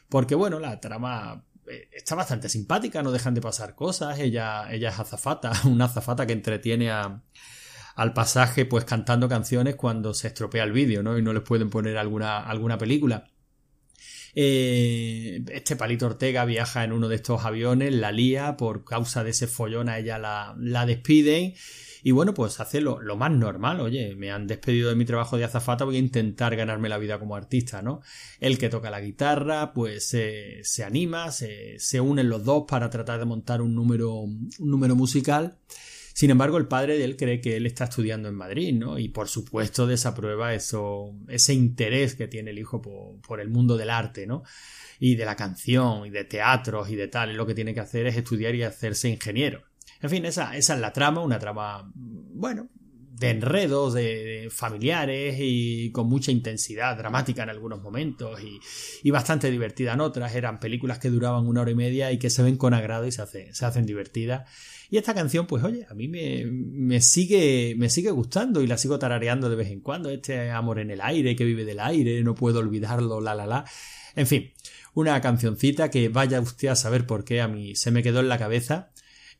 Porque, 0.09 0.35
bueno, 0.35 0.59
la 0.59 0.79
trama 0.81 1.47
está 1.93 2.15
bastante 2.15 2.49
simpática, 2.49 3.03
no 3.03 3.13
dejan 3.13 3.35
de 3.35 3.41
pasar 3.41 3.75
cosas. 3.75 4.19
Ella, 4.19 4.73
ella 4.73 4.91
es 4.91 4.99
azafata, 4.99 5.53
una 5.65 5.87
azafata 5.87 6.27
que 6.27 6.33
entretiene 6.33 6.91
a, 6.91 7.23
al 7.95 8.13
pasaje 8.13 8.65
pues 8.65 8.85
cantando 8.85 9.29
canciones 9.29 9.77
cuando 9.77 10.15
se 10.15 10.29
estropea 10.29 10.65
el 10.65 10.73
vídeo, 10.73 11.03
¿no? 11.03 11.19
Y 11.19 11.23
no 11.23 11.33
les 11.33 11.43
pueden 11.43 11.71
poner 11.71 11.99
alguna, 11.99 12.39
alguna 12.39 12.79
película. 12.79 13.32
Eh, 14.35 15.45
este 15.53 15.77
Palito 15.77 16.07
Ortega 16.07 16.45
viaja 16.45 16.85
en 16.85 16.93
uno 16.93 17.09
de 17.09 17.17
estos 17.17 17.45
aviones, 17.45 17.93
la 17.93 18.13
lía, 18.13 18.57
por 18.57 18.85
causa 18.85 19.25
de 19.25 19.31
ese 19.31 19.47
follón 19.47 19.89
a 19.89 19.99
ella 19.99 20.19
la, 20.19 20.55
la 20.59 20.87
despiden. 20.87 21.55
Y 22.05 22.11
bueno, 22.11 22.35
pues 22.35 22.59
hace 22.59 22.81
lo, 22.81 22.99
más 23.17 23.31
normal, 23.31 23.81
oye, 23.81 24.17
me 24.17 24.33
han 24.33 24.49
despedido 24.49 24.89
de 24.89 24.97
mi 24.97 25.05
trabajo 25.05 25.37
de 25.37 25.45
azafata, 25.45 25.85
voy 25.85 25.97
a 25.97 26.01
intentar 26.01 26.57
ganarme 26.57 26.89
la 26.89 26.99
vida 26.99 27.19
como 27.21 27.37
artista, 27.37 27.81
¿no? 27.81 28.01
El 28.41 28.59
que 28.59 28.69
toca 28.69 28.91
la 28.91 29.01
guitarra, 29.01 29.73
pues 29.73 30.09
se- 30.09 30.61
se 30.65 30.83
anima, 30.83 31.31
se, 31.31 31.79
se 31.79 32.01
unen 32.01 32.29
los 32.29 32.45
dos 32.45 32.65
para 32.67 32.91
tratar 32.91 33.21
de 33.21 33.25
montar 33.27 33.63
un 33.63 33.75
número, 33.77 34.15
un 34.17 34.51
número 34.59 34.97
musical. 34.97 35.59
Sin 36.15 36.31
embargo, 36.31 36.59
el 36.59 36.69
padre 36.69 36.99
de 36.99 37.05
él 37.05 37.17
cree 37.17 37.41
que 37.41 37.57
él 37.57 37.67
está 37.67 37.85
estudiando 37.85 38.29
en 38.29 38.35
Madrid, 38.35 38.75
¿no? 38.75 38.99
Y 38.99 39.09
por 39.09 39.29
supuesto 39.29 39.87
desaprueba 39.87 40.55
eso, 40.55 41.15
ese 41.29 41.55
interés 41.55 42.15
que 42.15 42.29
tiene 42.29 42.51
el 42.51 42.59
hijo 42.59 42.83
por, 42.83 43.21
por 43.21 43.41
el 43.41 43.49
mundo 43.49 43.77
del 43.77 43.91
arte, 43.91 44.27
¿no? 44.27 44.43
Y 44.99 45.17
de 45.17 45.25
la 45.25 45.37
canción, 45.37 46.07
y 46.07 46.11
de 46.11 46.25
teatros, 46.25 46.91
y 46.91 46.97
de 46.97 47.09
tal. 47.09 47.31
Y 47.31 47.35
lo 47.35 47.47
que 47.47 47.55
tiene 47.55 47.75
que 47.75 47.81
hacer 47.81 48.07
es 48.07 48.17
estudiar 48.17 48.55
y 48.55 48.63
hacerse 48.63 49.09
ingeniero. 49.09 49.63
En 50.01 50.11
fin, 50.11 50.25
esa, 50.25 50.57
esa 50.57 50.75
es 50.75 50.81
la 50.81 50.93
trama, 50.93 51.23
una 51.23 51.39
trama, 51.39 51.91
bueno, 51.95 52.69
de 53.27 53.31
enredos, 53.31 53.95
de, 53.95 54.49
familiares 54.51 55.37
y 55.39 55.91
con 55.93 56.09
mucha 56.09 56.31
intensidad 56.31 56.97
dramática 56.97 57.43
en 57.43 57.51
algunos 57.51 57.81
momentos 57.83 58.41
y, 58.43 58.59
y 59.03 59.11
bastante 59.11 59.51
divertida 59.51 59.95
en 59.95 60.01
otras. 60.01 60.35
Eran 60.35 60.61
películas 60.61 60.99
que 60.99 61.11
duraban 61.11 61.47
una 61.47 61.63
hora 61.63 61.71
y 61.71 61.75
media 61.75 62.13
y 62.13 62.19
que 62.19 62.31
se 62.31 62.43
ven 62.43 62.57
con 62.57 62.75
agrado 62.75 63.07
y 63.07 63.13
se, 63.13 63.23
hace- 63.23 63.55
se 63.55 63.65
hacen 63.65 63.87
divertidas. 63.87 64.49
Y 64.91 64.99
esta 64.99 65.15
canción, 65.15 65.47
pues 65.47 65.65
oye, 65.65 65.87
a 65.89 65.95
mí 65.95 66.07
me, 66.09 66.45
me 66.47 67.01
sigue, 67.01 67.75
me 67.79 67.89
sigue 67.89 68.11
gustando 68.11 68.61
y 68.61 68.67
la 68.67 68.77
sigo 68.77 68.99
tarareando 68.99 69.49
de 69.49 69.57
vez 69.57 69.71
en 69.71 69.81
cuando. 69.81 70.11
Este 70.11 70.51
amor 70.51 70.79
en 70.81 70.91
el 70.91 71.01
aire, 71.01 71.35
que 71.35 71.45
vive 71.47 71.65
del 71.65 71.81
aire, 71.81 72.23
no 72.23 72.35
puedo 72.35 72.59
olvidarlo, 72.59 73.21
la 73.23 73.35
la 73.35 73.47
la. 73.47 73.65
En 74.15 74.27
fin, 74.27 74.53
una 74.93 75.19
cancioncita 75.23 75.91
que 75.91 76.11
vaya 76.11 76.39
usted 76.43 76.69
a 76.69 76.77
saber 76.77 77.07
por 77.07 77.25
qué 77.25 77.41
a 77.41 77.49
mí 77.49 77.75
se 77.75 77.91
me 77.91 78.03
quedó 78.03 78.21
en 78.21 78.29
la 78.29 78.37
cabeza. 78.39 78.92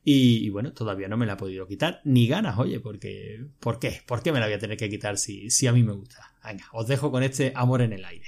Y, 0.05 0.49
bueno, 0.49 0.73
todavía 0.73 1.07
no 1.07 1.17
me 1.17 1.25
la 1.25 1.33
he 1.33 1.37
podido 1.37 1.65
quitar. 1.67 2.01
Ni 2.03 2.27
ganas, 2.27 2.57
oye, 2.59 2.79
porque. 2.79 3.45
¿Por 3.59 3.79
qué? 3.79 4.01
¿Por 4.05 4.21
qué 4.21 4.31
me 4.31 4.39
la 4.39 4.47
voy 4.47 4.55
a 4.55 4.59
tener 4.59 4.77
que 4.77 4.89
quitar 4.89 5.17
si, 5.17 5.49
si 5.49 5.67
a 5.67 5.73
mí 5.73 5.83
me 5.83 5.93
gusta? 5.93 6.33
Venga, 6.43 6.65
os 6.73 6.87
dejo 6.87 7.09
con 7.11 7.23
este 7.23 7.53
amor 7.55 7.81
en 7.81 7.93
el 7.93 8.03
aire. 8.03 8.27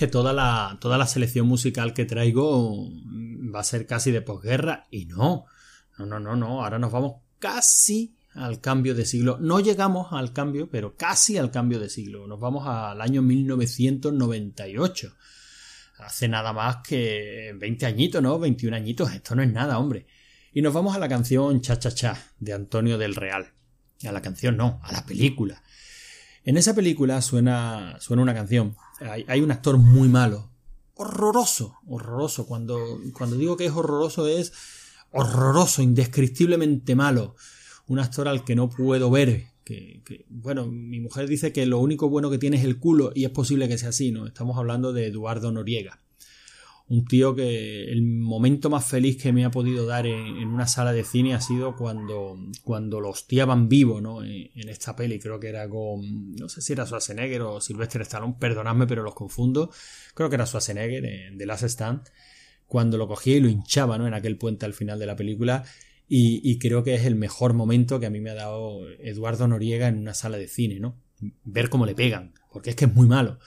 Que 0.00 0.06
toda 0.06 0.32
la, 0.32 0.78
toda 0.80 0.96
la 0.96 1.06
selección 1.06 1.46
musical 1.46 1.92
que 1.92 2.06
traigo 2.06 2.88
va 3.54 3.60
a 3.60 3.64
ser 3.64 3.86
casi 3.86 4.10
de 4.10 4.22
posguerra 4.22 4.86
y 4.90 5.04
no. 5.04 5.44
No, 5.98 6.06
no, 6.06 6.18
no, 6.18 6.36
no. 6.36 6.64
Ahora 6.64 6.78
nos 6.78 6.90
vamos 6.90 7.16
casi 7.38 8.16
al 8.32 8.62
cambio 8.62 8.94
de 8.94 9.04
siglo. 9.04 9.36
No 9.38 9.60
llegamos 9.60 10.14
al 10.14 10.32
cambio, 10.32 10.70
pero 10.70 10.96
casi 10.96 11.36
al 11.36 11.50
cambio 11.50 11.78
de 11.78 11.90
siglo. 11.90 12.26
Nos 12.26 12.40
vamos 12.40 12.66
al 12.66 12.98
año 12.98 13.20
1998. 13.20 15.14
Hace 15.98 16.28
nada 16.28 16.54
más 16.54 16.78
que 16.78 17.54
20 17.58 17.84
añitos, 17.84 18.22
¿no? 18.22 18.38
21 18.38 18.74
añitos. 18.74 19.12
Esto 19.12 19.34
no 19.34 19.42
es 19.42 19.52
nada, 19.52 19.78
hombre. 19.78 20.06
Y 20.54 20.62
nos 20.62 20.72
vamos 20.72 20.96
a 20.96 20.98
la 20.98 21.10
canción 21.10 21.60
Cha 21.60 21.78
Cha 21.78 21.90
Cha 21.90 22.18
de 22.38 22.54
Antonio 22.54 22.96
del 22.96 23.16
Real. 23.16 23.52
A 24.08 24.12
la 24.12 24.22
canción 24.22 24.56
no, 24.56 24.80
a 24.82 24.92
la 24.92 25.04
película. 25.04 25.62
En 26.42 26.56
esa 26.56 26.74
película 26.74 27.20
suena, 27.20 27.98
suena 28.00 28.22
una 28.22 28.32
canción. 28.32 28.74
Hay, 29.00 29.40
un 29.40 29.50
actor 29.50 29.78
muy 29.78 30.08
malo. 30.08 30.50
Horroroso, 30.94 31.76
horroroso. 31.86 32.46
Cuando, 32.46 33.00
cuando 33.12 33.36
digo 33.36 33.56
que 33.56 33.66
es 33.66 33.72
horroroso 33.72 34.26
es 34.26 34.52
horroroso, 35.12 35.82
indescriptiblemente 35.82 36.94
malo. 36.94 37.34
Un 37.86 37.98
actor 37.98 38.28
al 38.28 38.44
que 38.44 38.54
no 38.54 38.68
puedo 38.68 39.10
ver. 39.10 39.46
Que, 39.64 40.02
bueno, 40.28 40.66
mi 40.66 41.00
mujer 41.00 41.28
dice 41.28 41.52
que 41.52 41.64
lo 41.64 41.78
único 41.78 42.08
bueno 42.08 42.30
que 42.30 42.38
tiene 42.38 42.56
es 42.56 42.64
el 42.64 42.78
culo 42.78 43.12
y 43.14 43.24
es 43.24 43.30
posible 43.30 43.68
que 43.68 43.78
sea 43.78 43.90
así, 43.90 44.10
¿no? 44.10 44.26
Estamos 44.26 44.56
hablando 44.58 44.92
de 44.92 45.06
Eduardo 45.06 45.52
Noriega 45.52 46.00
un 46.90 47.04
tío 47.04 47.36
que 47.36 47.84
el 47.84 48.02
momento 48.02 48.68
más 48.68 48.84
feliz 48.84 49.16
que 49.16 49.32
me 49.32 49.44
ha 49.44 49.50
podido 49.52 49.86
dar 49.86 50.08
en, 50.08 50.48
una 50.48 50.66
sala 50.66 50.92
de 50.92 51.04
cine 51.04 51.34
ha 51.34 51.40
sido 51.40 51.76
cuando, 51.76 52.36
cuando 52.64 53.00
lo 53.00 53.10
hostiaban 53.10 53.68
vivo, 53.68 54.00
¿no? 54.00 54.24
En, 54.24 54.68
esta 54.68 54.96
peli, 54.96 55.20
creo 55.20 55.38
que 55.38 55.48
era 55.48 55.68
con, 55.68 56.34
no 56.34 56.48
sé 56.48 56.60
si 56.60 56.72
era 56.72 56.84
Schwarzenegger 56.84 57.42
o 57.42 57.60
Sylvester 57.60 58.02
Stallone, 58.02 58.34
perdonadme, 58.40 58.88
pero 58.88 59.04
los 59.04 59.14
confundo. 59.14 59.70
Creo 60.14 60.28
que 60.28 60.34
era 60.34 60.46
Schwarzenegger 60.46 61.04
en 61.06 61.38
The 61.38 61.46
Last 61.46 61.62
Stand, 61.62 62.08
cuando 62.66 62.98
lo 62.98 63.06
cogía 63.06 63.36
y 63.36 63.40
lo 63.40 63.48
hinchaba, 63.48 63.96
¿no? 63.96 64.08
En 64.08 64.14
aquel 64.14 64.36
puente 64.36 64.66
al 64.66 64.74
final 64.74 64.98
de 64.98 65.06
la 65.06 65.14
película. 65.14 65.62
Y, 66.08 66.58
creo 66.58 66.82
que 66.82 66.96
es 66.96 67.04
el 67.04 67.14
mejor 67.14 67.54
momento 67.54 68.00
que 68.00 68.06
a 68.06 68.10
mí 68.10 68.20
me 68.20 68.30
ha 68.30 68.34
dado 68.34 68.80
Eduardo 68.98 69.46
Noriega 69.46 69.86
en 69.86 69.96
una 69.96 70.12
sala 70.12 70.38
de 70.38 70.48
cine, 70.48 70.80
¿no? 70.80 71.00
Ver 71.44 71.70
cómo 71.70 71.86
le 71.86 71.94
pegan, 71.94 72.34
porque 72.52 72.70
es 72.70 72.76
que 72.76 72.86
es 72.86 72.92
muy 72.92 73.06
malo. 73.06 73.38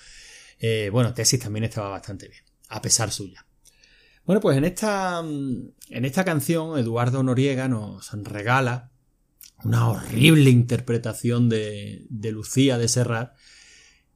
Eh, 0.59 0.89
bueno, 0.93 1.13
Tesis 1.13 1.41
también 1.41 1.65
estaba 1.65 1.89
bastante 1.89 2.29
bien 2.29 2.52
a 2.74 2.82
pesar 2.82 3.11
suya. 3.11 3.45
Bueno, 4.26 4.41
pues 4.41 4.57
en 4.57 4.65
esta, 4.65 5.19
en 5.19 6.05
esta 6.05 6.26
canción 6.26 6.78
Eduardo 6.78 7.21
Noriega 7.24 7.67
nos 7.67 8.11
regala 8.24 8.91
una 9.63 9.89
horrible 9.89 10.49
interpretación 10.49 11.49
de, 11.49 12.05
de 12.09 12.32
Lucía 12.32 12.78
de 12.78 12.88
Serrat 12.88 13.34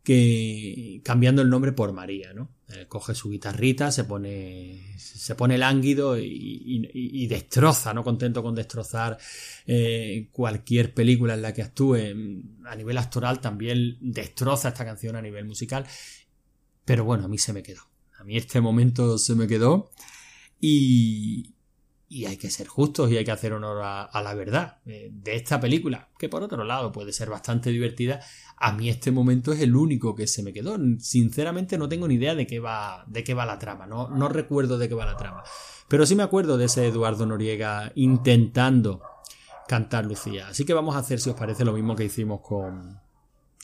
que 0.03 1.01
cambiando 1.03 1.41
el 1.41 1.49
nombre 1.49 1.74
por 1.74 1.91
María, 1.91 2.32
¿no? 2.34 2.55
Eh, 2.70 2.86
coge 2.88 3.14
su 3.14 3.30
guitarrita, 3.30 3.91
se 3.91 4.05
pone, 4.05 4.93
se 4.97 5.36
pone 5.36 5.58
lánguido 5.58 6.18
y, 6.18 7.28
destroza, 7.28 7.93
¿no? 7.93 8.05
Contento 8.05 8.41
con 8.41 8.55
destrozar 8.55 9.18
eh, 9.66 10.30
cualquier 10.32 10.93
película 10.93 11.34
en 11.34 11.41
la 11.41 11.53
que 11.53 11.62
actúe. 11.62 11.97
A 12.66 12.76
nivel 12.76 12.97
actoral 12.97 13.41
también 13.41 13.97
destroza 13.99 14.70
esta 14.70 14.86
canción 14.86 15.18
a 15.18 15.22
nivel 15.22 15.43
musical. 15.43 15.86
Pero 16.86 17.03
bueno, 17.03 17.26
a 17.26 17.28
mí 17.28 17.38
se 17.38 17.51
me 17.51 17.62
quedó. 17.62 17.82
A 18.20 18.24
mí 18.24 18.38
este 18.38 18.61
momento 18.61 19.18
se 19.18 19.36
me 19.36 19.47
quedó 19.47 19.91
y, 20.59 21.55
y 22.09 22.26
hay 22.26 22.38
que 22.38 22.49
ser 22.49 22.68
justos 22.68 23.11
y 23.11 23.18
hay 23.18 23.26
que 23.26 23.32
hacer 23.32 23.53
honor 23.53 23.82
a, 23.84 24.22
la 24.22 24.34
verdad 24.34 24.78
eh, 24.86 25.09
de 25.11 25.36
esta 25.36 25.59
película, 25.59 26.09
que 26.18 26.30
por 26.30 26.41
otro 26.41 26.63
lado 26.63 26.91
puede 26.91 27.11
ser 27.11 27.30
bastante 27.30 27.70
divertida. 27.70 28.22
A 28.57 28.72
mí 28.72 28.89
este 28.89 29.11
momento 29.11 29.51
es 29.51 29.61
el 29.61 29.76
único 29.76 30.15
que 30.15 30.26
se 30.26 30.41
me 30.41 30.53
quedó. 30.53 30.78
Sinceramente 30.99 31.78
no 31.78 31.89
tengo 31.89 32.07
ni 32.07 32.15
idea 32.15 32.34
de 32.34 32.47
qué 32.47 32.59
va, 32.59 33.03
de 33.07 33.24
qué 33.24 33.34
va 33.34 33.45
la 33.45 33.59
trama, 33.59 33.86
no, 33.86 34.09
no 34.09 34.30
recuerdo 34.30 34.78
de 34.78 34.88
qué 34.88 34.95
va 34.95 35.05
la 35.05 35.18
trama. 35.18 35.43
Pero 35.88 36.05
sí 36.05 36.15
me 36.15 36.24
acuerdo 36.24 36.57
de 36.57 36.65
ese 36.65 36.88
Eduardo 36.88 37.26
Noriega 37.26 37.91
intentando 37.95 39.01
cantar 39.68 40.05
Lucía. 40.05 40.47
Así 40.47 40.65
que 40.65 40.74
vamos 40.74 40.95
a 40.95 40.99
hacer, 40.99 41.20
si 41.20 41.30
os 41.30 41.36
parece, 41.36 41.65
lo 41.65 41.74
mismo 41.74 41.95
que 41.95 42.05
hicimos 42.05 42.41
con, 42.41 42.99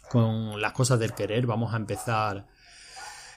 con 0.09 0.61
las 0.61 0.73
cosas 0.73 0.99
del 0.99 1.13
querer. 1.13 1.47
Vamos 1.47 1.73
a 1.73 1.77
empezar 1.77 2.47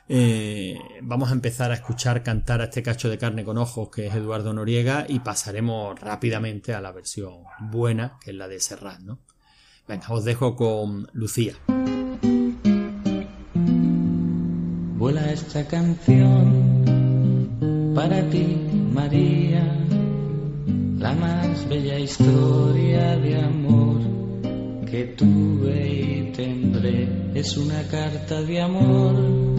eh, 0.08 0.78
vamos 1.02 1.30
a 1.30 1.32
empezar 1.32 1.72
a 1.72 1.74
escuchar 1.74 2.22
cantar 2.22 2.60
a 2.60 2.64
este 2.64 2.82
cacho 2.82 3.08
de 3.08 3.18
carne 3.18 3.44
con 3.44 3.58
ojos 3.58 3.88
que 3.90 4.06
es 4.06 4.14
Eduardo 4.14 4.52
Noriega 4.52 5.04
y 5.08 5.18
pasaremos 5.18 5.98
rápidamente 5.98 6.74
a 6.74 6.80
la 6.80 6.92
versión 6.92 7.42
buena 7.58 8.18
que 8.22 8.30
es 8.30 8.36
la 8.36 8.46
de 8.46 8.60
Serrat, 8.60 9.00
¿no? 9.00 9.18
Venga, 9.88 10.06
os 10.10 10.24
dejo 10.24 10.54
con 10.56 11.08
Lucía. 11.12 11.54
Vuela 14.96 15.30
esta 15.30 15.66
canción 15.66 16.84
para 17.94 18.22
ti, 18.30 18.58
María, 18.92 19.62
la 20.98 21.12
más 21.14 21.68
bella 21.68 21.98
historia 21.98 23.16
de 23.16 23.42
amor 23.42 24.00
que 24.90 25.04
tuve 25.16 25.88
y 25.88 26.32
tendré. 26.32 27.08
Es 27.34 27.56
una 27.56 27.82
carta 27.88 28.42
de 28.42 28.60
amor 28.60 29.55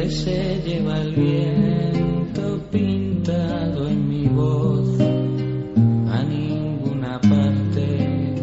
que 0.00 0.10
se 0.10 0.62
lleva 0.64 0.98
el 1.02 1.14
viento 1.14 2.58
pintado 2.70 3.86
en 3.86 4.08
mi 4.08 4.26
voz 4.28 4.98
a 4.98 6.22
ninguna 6.22 7.20
parte, 7.20 8.34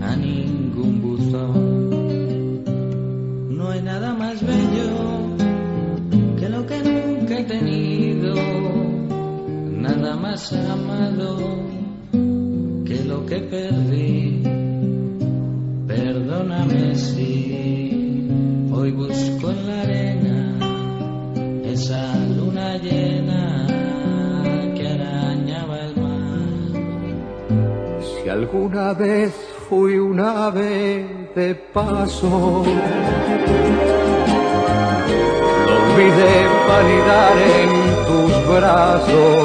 a 0.00 0.14
ningún 0.14 1.02
buzón. 1.02 2.64
No 3.56 3.70
hay 3.70 3.82
nada 3.82 4.14
más 4.14 4.40
bello 4.40 4.92
que 6.38 6.48
lo 6.48 6.64
que 6.64 6.78
nunca 6.78 7.40
he 7.40 7.44
tenido, 7.44 8.34
nada 9.88 10.14
más 10.16 10.52
amado 10.52 11.38
que 12.86 13.02
lo 13.04 13.26
que 13.26 13.40
perdí. 13.40 14.13
Alguna 28.64 28.94
vez 28.94 29.30
fui 29.68 29.98
un 29.98 30.18
ave 30.18 31.04
de 31.36 31.54
paso, 31.54 32.64
lo 35.66 35.74
olvidé 35.84 36.36
validar 36.66 37.36
en 37.60 37.70
tus 38.06 38.32
brazos. 38.48 39.44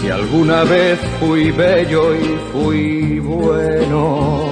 Si 0.00 0.06
alguna 0.10 0.62
vez 0.62 1.00
fui 1.18 1.50
bello 1.50 2.14
y 2.14 2.38
fui 2.52 3.18
bueno 3.18 4.46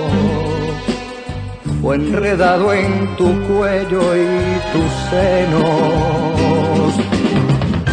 fue 1.80 1.94
enredado 1.94 2.72
en 2.72 3.16
tu 3.16 3.28
cuello 3.46 4.02
y 4.16 4.58
tus 4.72 4.92
senos. 5.08 6.94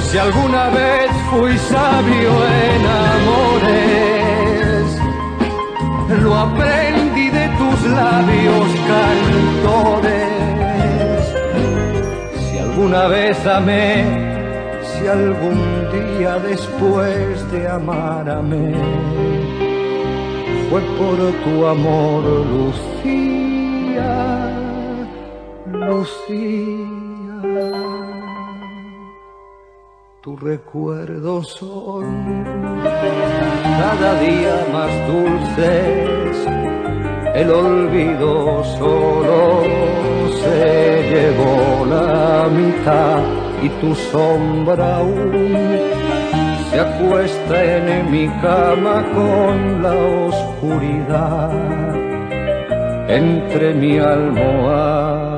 Si 0.10 0.18
alguna 0.18 0.70
vez 0.70 1.12
fui 1.30 1.56
sabio 1.60 2.32
en 2.66 2.86
amores, 3.06 4.17
lo 6.28 6.36
aprendí 6.36 7.30
de 7.30 7.48
tus 7.60 7.78
labios 7.92 8.68
cantores. 8.92 10.34
Si 12.46 12.58
alguna 12.60 13.08
vez 13.08 13.38
amé, 13.46 14.04
si 14.84 15.08
algún 15.08 15.60
día 15.98 16.38
después 16.40 17.52
de 17.52 17.68
amárame, 17.68 18.74
fue 20.70 20.82
por 21.00 21.18
tu 21.44 21.66
amor, 21.66 22.24
Lucía. 22.54 24.14
Lucía, 25.72 26.88
tus 30.28 30.42
recuerdos 30.42 31.48
son. 31.58 32.04
Cada 32.84 34.20
día 34.20 34.56
más 34.74 34.92
dulces, 35.08 36.36
el 37.34 37.50
olvido 37.50 38.62
solo 38.78 39.64
se 40.42 41.04
llevó 41.12 41.86
la 41.86 42.50
mitad 42.50 43.24
y 43.64 43.70
tu 43.80 43.96
sombra 43.96 44.98
aún 44.98 45.80
se 46.72 46.78
acuesta 46.78 47.64
en 47.64 48.12
mi 48.12 48.28
cama 48.42 49.06
con 49.16 49.82
la 49.82 49.96
oscuridad 50.28 51.52
entre 53.08 53.74
mi 53.76 53.98
almohada 53.98 55.37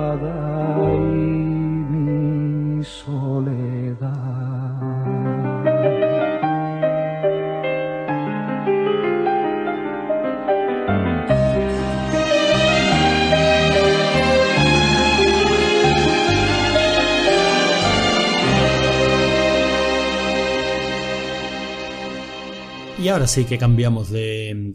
ahora 23.19 23.27
sí 23.27 23.43
que 23.43 23.57
cambiamos 23.57 24.09
de, 24.11 24.73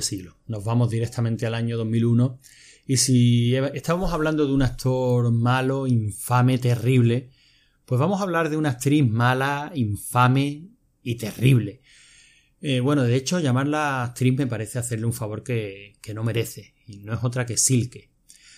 siglo. 0.00 0.36
Nos 0.46 0.64
vamos 0.64 0.90
directamente 0.90 1.44
al 1.46 1.54
año 1.54 1.76
2001. 1.76 2.38
Y 2.86 2.98
si 2.98 3.56
estábamos 3.56 4.12
hablando 4.12 4.46
de 4.46 4.52
un 4.52 4.62
actor 4.62 5.32
malo, 5.32 5.88
infame, 5.88 6.58
terrible, 6.58 7.30
pues 7.84 8.00
vamos 8.00 8.20
a 8.20 8.22
hablar 8.22 8.48
de 8.48 8.56
una 8.56 8.70
actriz 8.70 9.04
mala, 9.04 9.72
infame 9.74 10.68
y 11.02 11.16
terrible. 11.16 11.82
Eh, 12.60 12.78
bueno, 12.78 13.02
de 13.02 13.16
hecho, 13.16 13.40
llamarla 13.40 14.04
actriz 14.04 14.38
me 14.38 14.46
parece 14.46 14.78
hacerle 14.78 15.06
un 15.06 15.12
favor 15.12 15.42
que, 15.42 15.94
que 16.00 16.14
no 16.14 16.22
merece. 16.22 16.74
Y 16.86 16.98
no 16.98 17.12
es 17.12 17.24
otra 17.24 17.44
que 17.44 17.56
Silke. 17.56 18.08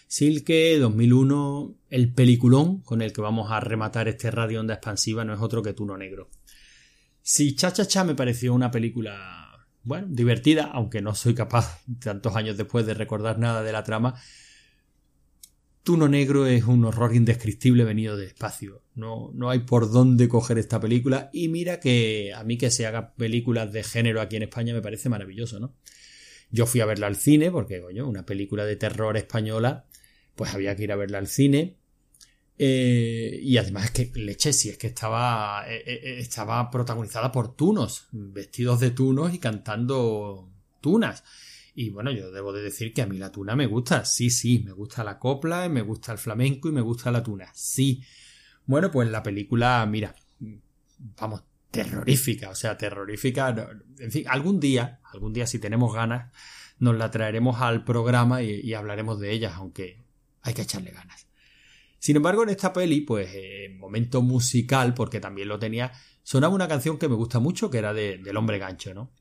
Silke 0.09 0.77
2001, 0.79 1.75
el 1.89 2.13
peliculón 2.13 2.83
con 2.83 3.01
el 3.01 3.15
que 3.15 3.23
vamos 3.23 3.51
a 3.51 3.61
rematar 3.61 4.09
este 4.09 4.31
radio 4.31 4.61
onda 4.61 4.75
expansiva 4.75 5.25
no 5.25 5.33
es 5.33 5.41
otro 5.41 5.63
que 5.63 5.73
Tuno 5.73 5.97
Negro. 5.97 6.29
Si 7.23 7.55
Cha 7.55 7.73
Cha 7.73 7.87
Cha 7.87 8.05
me 8.05 8.15
pareció 8.15 8.53
una 8.53 8.71
película, 8.71 9.67
bueno, 9.85 10.09
divertida, 10.11 10.65
aunque 10.73 11.01
no 11.01 11.15
soy 11.15 11.35
capaz, 11.35 11.81
tantos 12.01 12.35
años 12.37 12.57
después, 12.57 12.85
de 12.85 12.95
recordar 12.95 13.39
nada 13.39 13.63
de 13.63 13.73
la 13.73 13.85
trama, 13.85 14.21
Tuno 15.83 16.09
Negro 16.09 16.47
es 16.47 16.65
un 16.65 16.85
horror 16.85 17.15
indescriptible 17.15 17.85
venido 17.85 18.17
de 18.17 18.27
espacio. 18.27 18.83
No, 18.95 19.33
no 19.35 19.51
hay 19.51 19.61
por 19.61 19.91
dónde 19.91 20.29
coger 20.29 20.59
esta 20.59 20.79
película. 20.79 21.29
Y 21.33 21.49
mira 21.49 21.81
que 21.81 22.33
a 22.35 22.45
mí 22.45 22.57
que 22.57 22.71
se 22.71 22.87
haga 22.87 23.15
películas 23.15 23.73
de 23.73 23.83
género 23.83 24.21
aquí 24.21 24.37
en 24.37 24.45
España 24.45 24.75
me 24.75 24.83
parece 24.83 25.09
maravilloso, 25.09 25.59
¿no? 25.59 25.75
Yo 26.51 26.67
fui 26.67 26.81
a 26.83 26.87
verla 26.87 27.09
al 27.09 27.17
cine, 27.17 27.51
porque, 27.51 27.81
coño, 27.81 28.07
una 28.07 28.25
película 28.25 28.65
de 28.65 28.77
terror 28.77 29.17
española, 29.17 29.87
pues 30.37 30.55
había 30.55 30.77
que 30.77 30.85
ir 30.85 30.93
a 30.93 30.97
verla 30.97 31.19
al 31.19 31.27
cine. 31.27 31.79
Eh, 32.59 33.41
y 33.43 33.57
además 33.57 33.91
que 33.91 34.11
leche, 34.15 34.53
si 34.53 34.69
es 34.69 34.79
que 34.79 34.89
estaba, 34.89 35.65
eh, 35.69 35.83
eh, 35.87 36.19
estaba 36.19 36.71
protagonizada 36.71 37.33
por 37.33 37.57
tunos, 37.57 38.09
vestidos 38.13 38.81
de 38.81 38.91
tunos 38.91 39.33
y 39.35 39.39
cantando 39.39 40.51
tunas. 40.81 41.25
Y 41.75 41.91
bueno, 41.91 42.11
yo 42.11 42.31
debo 42.31 42.53
de 42.53 42.63
decir 42.63 42.93
que 42.93 43.03
a 43.03 43.07
mí 43.07 43.17
la 43.19 43.33
tuna 43.33 43.57
me 43.57 43.67
gusta, 43.67 44.05
sí, 44.05 44.31
sí, 44.31 44.63
me 44.65 44.73
gusta 44.73 45.03
la 45.03 45.19
copla, 45.19 45.69
me 45.69 45.83
gusta 45.83 46.13
el 46.13 46.19
flamenco 46.19 46.69
y 46.69 46.73
me 46.73 46.83
gusta 46.83 47.11
la 47.11 47.23
tuna, 47.23 47.51
sí. 47.55 48.03
Bueno, 48.67 48.91
pues 48.91 49.11
la 49.11 49.23
película, 49.23 49.85
mira, 49.87 50.15
vamos, 51.19 51.43
terrorífica, 51.71 52.51
o 52.51 52.55
sea, 52.55 52.77
terrorífica. 52.77 53.71
En 53.99 54.13
fin, 54.13 54.25
algún 54.29 54.61
día, 54.61 55.01
algún 55.05 55.33
día 55.33 55.47
si 55.47 55.59
tenemos 55.59 55.95
ganas, 55.95 56.31
nos 56.79 56.97
la 56.97 57.11
traeremos 57.11 57.61
al 57.61 57.85
programa 57.85 58.43
y 58.43 58.75
hablaremos 58.75 59.19
de 59.19 59.33
ellas, 59.33 59.55
aunque 59.57 60.03
hay 60.43 60.55
que 60.55 60.63
echarle 60.63 60.91
ganas. 60.91 61.27
Sin 62.03 62.17
embargo, 62.17 62.43
en 62.43 62.49
esta 62.49 62.73
peli, 62.73 63.03
pues, 63.03 63.33
en 63.33 63.79
momento 63.79 64.23
musical, 64.23 64.93
porque 64.93 65.21
también 65.21 65.47
lo 65.47 65.61
tenía, 65.61 65.93
sonaba 66.25 66.53
una 66.53 66.67
canción 66.67 66.99
que 66.99 67.09
me 67.09 67.15
gusta 67.15 67.39
mucho, 67.39 67.71
que 67.71 67.79
era 67.79 67.95
de, 67.95 68.19
del 68.19 68.37
hombre 68.37 68.59
gancho, 68.59 68.93
¿no? 68.93 69.13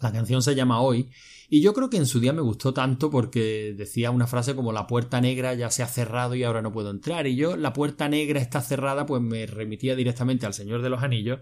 La 0.00 0.10
canción 0.12 0.40
se 0.42 0.54
llama 0.54 0.80
Hoy, 0.80 1.10
y 1.50 1.60
yo 1.60 1.74
creo 1.74 1.90
que 1.90 1.98
en 1.98 2.06
su 2.06 2.20
día 2.20 2.32
me 2.32 2.40
gustó 2.40 2.72
tanto 2.72 3.10
porque 3.10 3.74
decía 3.76 4.10
una 4.10 4.26
frase 4.26 4.56
como 4.56 4.72
la 4.72 4.86
puerta 4.86 5.20
negra 5.20 5.52
ya 5.52 5.70
se 5.70 5.82
ha 5.82 5.86
cerrado 5.86 6.34
y 6.34 6.42
ahora 6.42 6.62
no 6.62 6.72
puedo 6.72 6.90
entrar. 6.90 7.26
Y 7.26 7.36
yo, 7.36 7.58
la 7.58 7.74
puerta 7.74 8.08
negra 8.08 8.40
está 8.40 8.62
cerrada, 8.62 9.04
pues 9.04 9.20
me 9.20 9.44
remitía 9.44 9.94
directamente 9.94 10.46
al 10.46 10.54
Señor 10.54 10.80
de 10.80 10.88
los 10.88 11.02
Anillos. 11.02 11.40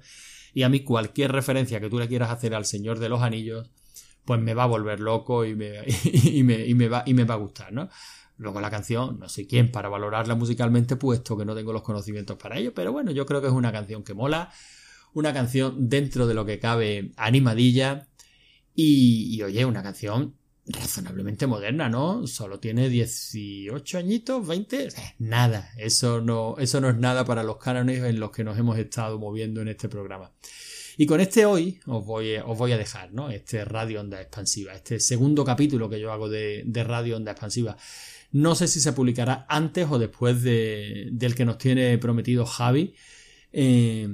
Y 0.55 0.65
a 0.65 0.69
mí 0.69 0.81
cualquier 0.81 1.31
referencia 1.31 1.79
que 1.79 1.89
tú 1.89 2.01
le 2.01 2.09
quieras 2.09 2.33
hacer 2.33 2.53
al 2.57 2.65
Señor 2.65 2.99
de 2.99 3.09
los 3.09 3.23
Anillos, 3.23 3.71
pues 4.25 4.41
me 4.41 4.55
va 4.55 4.65
a 4.65 4.67
volver 4.67 4.99
loco 4.99 5.45
y 5.45 5.55
me, 5.55 5.85
y 6.13 6.43
me, 6.43 6.67
y 6.67 6.75
me, 6.75 6.89
va, 6.89 7.05
y 7.07 7.15
me 7.15 7.23
va 7.23 7.35
a 7.35 7.39
gustar, 7.39 7.73
¿no? 7.73 7.89
Luego 8.41 8.59
la 8.63 8.71
canción, 8.71 9.19
no 9.19 9.29
sé 9.29 9.47
quién 9.47 9.71
para 9.71 9.91
valorarla 9.91 10.35
musicalmente, 10.35 10.97
puesto 10.97 11.37
que 11.37 11.45
no 11.45 11.55
tengo 11.55 11.75
los 11.75 11.83
conocimientos 11.83 12.39
para 12.39 12.57
ello, 12.57 12.73
pero 12.73 12.91
bueno, 12.91 13.11
yo 13.11 13.27
creo 13.27 13.43
que 13.43 13.49
es 13.49 13.53
una 13.53 13.71
canción 13.71 14.03
que 14.03 14.15
mola, 14.15 14.51
una 15.13 15.35
canción 15.35 15.91
dentro 15.91 16.27
de 16.27 16.33
lo 16.33 16.47
que 16.47 16.59
cabe 16.59 17.13
animadilla 17.19 18.09
y, 18.75 19.43
oye, 19.43 19.67
una 19.67 19.83
canción 19.83 20.37
razonablemente 20.65 21.47
moderna, 21.47 21.91
¿no? 21.91 22.27
Solo 22.27 22.61
tiene 22.61 22.89
18 22.89 23.99
añitos, 23.99 24.47
20, 24.47 24.89
nada, 25.19 25.69
eso 25.77 26.23
no, 26.23 26.55
eso 26.57 26.81
no 26.81 26.89
es 26.89 26.97
nada 26.97 27.27
para 27.27 27.43
los 27.43 27.59
cánones 27.59 28.03
en 28.05 28.21
los 28.21 28.31
que 28.31 28.43
nos 28.43 28.59
hemos 28.59 28.79
estado 28.79 29.19
moviendo 29.19 29.61
en 29.61 29.69
este 29.69 29.91
programa. 29.91 30.33
Y 30.97 31.05
con 31.05 31.21
este 31.21 31.45
hoy 31.45 31.79
os 31.85 32.07
voy, 32.07 32.37
os 32.37 32.57
voy 32.57 32.73
a 32.73 32.79
dejar, 32.79 33.13
¿no? 33.13 33.29
Este 33.29 33.67
Radio 33.67 34.01
Onda 34.01 34.19
Expansiva, 34.19 34.73
este 34.73 34.99
segundo 34.99 35.45
capítulo 35.45 35.91
que 35.91 36.01
yo 36.01 36.11
hago 36.11 36.31
de 36.31 36.85
Radio 36.87 37.19
Onda 37.19 37.33
Expansiva. 37.33 37.77
No 38.33 38.55
sé 38.55 38.69
si 38.69 38.81
se 38.81 38.93
publicará 38.93 39.47
antes 39.49 39.87
o 39.91 39.99
después 39.99 40.43
de, 40.43 41.09
del 41.13 41.35
que 41.35 41.45
nos 41.45 41.59
tiene 41.59 41.99
prometido 41.99 42.47
Javi 42.47 42.95
eh, 43.53 44.09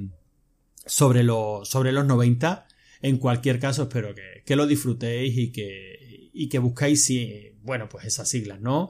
sobre, 0.85 1.25
sobre 1.63 1.91
los 1.91 2.05
90. 2.05 2.67
En 3.01 3.17
cualquier 3.17 3.59
caso, 3.59 3.83
espero 3.83 4.15
que, 4.15 4.43
que 4.45 4.55
lo 4.55 4.65
disfrutéis 4.65 5.37
y 5.37 5.51
que, 5.51 6.29
y 6.33 6.49
que 6.49 6.59
buscáis, 6.59 7.11
bueno, 7.61 7.87
pues 7.89 8.05
esas 8.05 8.27
siglas, 8.27 8.59
¿no? 8.59 8.89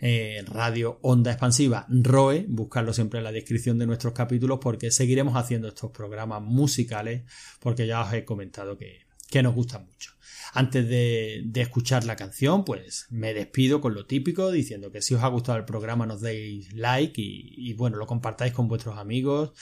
Eh, 0.00 0.44
Radio 0.46 1.00
Onda 1.02 1.32
Expansiva, 1.32 1.84
ROE, 1.88 2.46
buscarlo 2.48 2.92
siempre 2.92 3.18
en 3.18 3.24
la 3.24 3.32
descripción 3.32 3.78
de 3.78 3.86
nuestros 3.86 4.12
capítulos 4.12 4.60
porque 4.62 4.92
seguiremos 4.92 5.34
haciendo 5.34 5.66
estos 5.66 5.90
programas 5.90 6.40
musicales 6.40 7.24
porque 7.58 7.88
ya 7.88 8.02
os 8.02 8.12
he 8.12 8.24
comentado 8.24 8.78
que, 8.78 9.06
que 9.28 9.42
nos 9.42 9.56
gustan 9.56 9.86
mucho. 9.86 10.12
Antes 10.54 10.88
de, 10.88 11.50
escuchar 11.54 12.04
la 12.04 12.16
canción, 12.16 12.64
pues 12.64 13.06
me 13.10 13.34
despido 13.34 13.80
con 13.80 13.94
lo 13.94 14.06
típico, 14.06 14.50
diciendo 14.50 14.90
que 14.90 15.02
si 15.02 15.14
os 15.14 15.22
ha 15.22 15.28
gustado 15.28 15.58
el 15.58 15.64
programa 15.64 16.06
nos 16.06 16.20
deis 16.20 16.72
like 16.72 17.20
y, 17.20 17.72
bueno, 17.74 17.96
lo 17.96 18.06
compartáis 18.06 18.52
con 18.52 18.68
vuestros 18.68 18.98
amigos. 18.98 19.52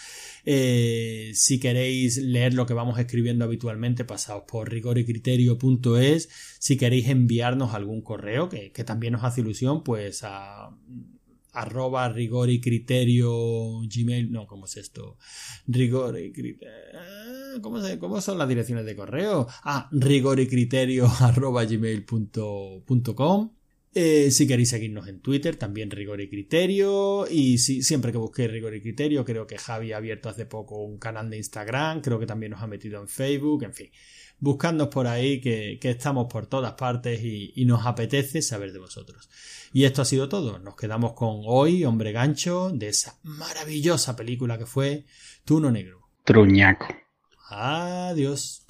Eh, 0.45 1.33
si 1.35 1.59
queréis 1.59 2.19
leer 2.19 2.55
lo 2.55 2.67
que 2.67 2.75
vamos 2.75 2.99
escribiendo 2.99 3.45
habitualmente, 3.45 4.05
pasaos 4.05 4.45
por 4.47 4.71
rigoricriterio.es. 4.71 6.29
Si 6.59 6.77
queréis 6.77 7.09
enviarnos 7.09 7.75
algún 7.75 8.03
correo, 8.03 8.49
que, 8.49 8.73
que 8.73 8.85
también 8.85 9.15
nos 9.15 9.25
hace 9.25 9.41
ilusión, 9.41 9.83
pues 9.83 10.23
a 10.23 10.71
arroba 11.57 12.09
rigor 12.09 12.51
y 12.51 12.61
criterio 12.61 13.81
gmail 13.81 14.31
no 14.31 14.47
cómo 14.47 14.67
es 14.67 14.77
esto 14.77 15.19
rigor 15.67 16.19
y 16.19 16.33
criterio 16.33 16.69
ah, 16.95 17.59
¿cómo, 17.63 17.81
¿cómo, 17.99 18.21
son 18.21 18.39
las 18.39 18.49
direcciones 18.49 18.85
de 18.85 18.95
correo 18.95 19.47
ah 19.65 19.89
rigor 19.93 20.39
y 20.41 20.47
criterio 20.47 21.07
arroba 21.21 21.65
gmail.com 21.65 23.51
eh, 23.99 24.31
si 24.31 24.47
queréis 24.47 24.69
seguirnos 24.69 25.09
en 25.09 25.21
Twitter, 25.21 25.57
también 25.57 25.91
Rigor 25.91 26.21
y 26.21 26.29
Criterio. 26.29 27.27
Y 27.31 27.57
si, 27.57 27.83
siempre 27.83 28.13
que 28.13 28.19
busquéis 28.19 28.51
Rigor 28.51 28.75
y 28.75 28.83
Criterio, 28.83 29.25
creo 29.25 29.47
que 29.47 29.57
Javi 29.57 29.93
ha 29.93 29.97
abierto 29.97 30.29
hace 30.29 30.45
poco 30.45 30.85
un 30.85 30.99
canal 30.99 31.31
de 31.31 31.39
Instagram, 31.39 32.03
creo 32.03 32.19
que 32.19 32.27
también 32.27 32.53
nos 32.53 32.61
ha 32.61 32.67
metido 32.67 33.01
en 33.01 33.09
Facebook, 33.09 33.63
en 33.63 33.73
fin. 33.73 33.91
Buscadnos 34.39 34.89
por 34.89 35.07
ahí, 35.07 35.41
que, 35.41 35.79
estamos 35.83 36.27
por 36.31 36.47
todas 36.47 36.75
partes 36.75 37.23
y, 37.23 37.53
y, 37.57 37.65
nos 37.65 37.87
apetece 37.87 38.43
saber 38.43 38.73
de 38.73 38.79
vosotros. 38.79 39.31
Y 39.73 39.85
esto 39.85 40.03
ha 40.03 40.05
sido 40.05 40.29
todo. 40.29 40.59
Nos 40.59 40.77
quedamos 40.77 41.15
con 41.15 41.41
hoy, 41.45 41.85
Hombre 41.85 42.13
Gancho, 42.13 42.71
de 42.73 42.89
esa 42.89 43.19
maravillosa 43.23 44.15
película 44.15 44.59
que 44.59 44.67
fue 44.67 45.07
Tuno 45.45 45.71
Negro. 45.71 46.09
Truñaco. 46.25 46.89
Adiós. 47.49 48.65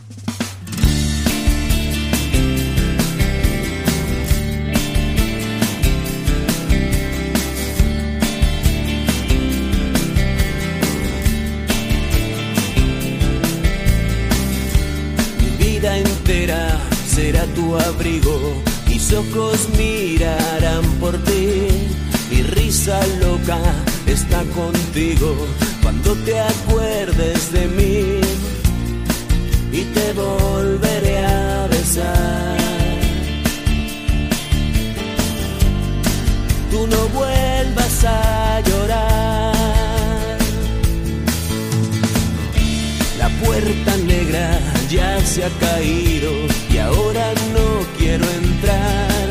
Será 17.17 17.47
tu 17.55 17.75
abrigo, 17.75 18.62
mis 18.89 19.11
ojos 19.14 19.69
mirarán 19.79 20.85
por 21.01 21.17
ti, 21.25 21.89
mi 22.31 22.43
risa 22.43 23.01
loca 23.23 23.59
está 24.07 24.43
contigo 24.61 25.35
cuando 25.83 26.12
te 26.27 26.39
acuerdes 26.39 27.53
de 27.53 27.69
mí 27.79 28.21
y 29.73 29.83
te 29.95 30.12
volveré 30.12 31.25
a 31.25 31.67
besar. 31.69 32.59
Tú 36.71 36.87
no 36.87 37.01
vuelvas 37.19 38.05
a 38.05 38.61
llorar. 38.69 39.57
La 43.19 43.29
puerta 43.43 43.97
negra 44.05 44.61
ya 44.91 45.19
se 45.25 45.45
ha 45.45 45.51
caído 45.59 46.66
ahora 46.87 47.32
no 47.55 47.68
quiero 47.99 48.24
entrar. 48.43 49.26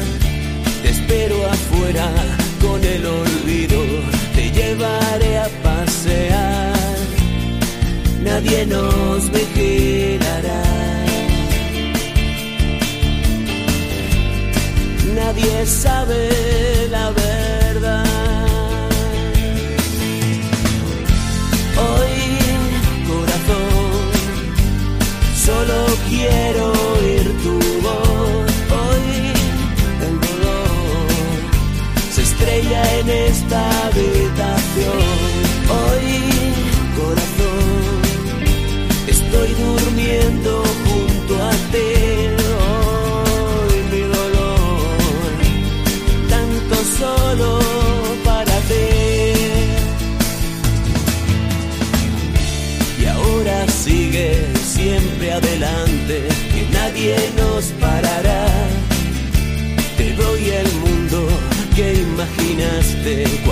Te 0.82 0.90
espero 0.90 1.36
afuera 1.50 2.08
con 2.62 2.84
el 2.84 3.06
olvido, 3.06 3.80
te 4.36 4.52
llevaré 4.52 5.40
a 5.40 5.48
pasear. 5.64 6.74
Nadie 8.22 8.66
nos 8.66 9.32
vigilará. 9.32 10.64
Nadie 15.16 15.66
sabe 15.66 16.30
la 16.90 17.10
verdad. 17.12 17.25
de 63.06 63.45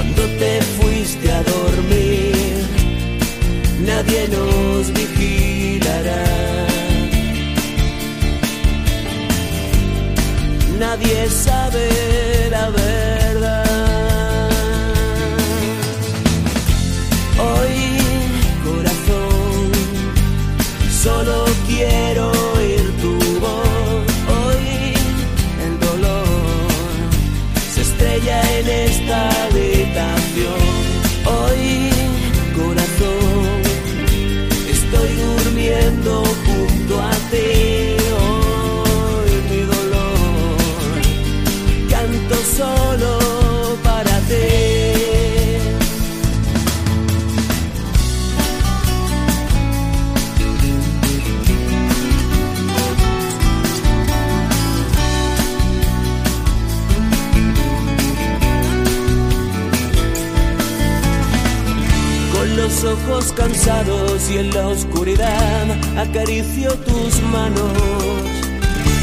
ojos 63.05 63.33
cansados 63.33 64.29
y 64.29 64.37
en 64.37 64.53
la 64.53 64.67
oscuridad 64.67 65.97
acaricio 65.97 66.73
tus 66.79 67.21
manos 67.23 67.71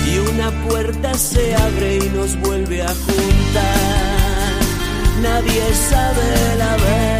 y 0.07 0.18
una 0.18 0.51
puerta 0.68 1.14
se 1.14 1.55
abre 1.55 1.96
y 1.96 2.09
nos 2.11 2.38
vuelve 2.40 2.82
a 2.82 2.88
juntar. 2.88 4.61
Nadie 5.22 5.74
sabe 5.74 6.57
la 6.59 6.76
verdad. 6.76 7.20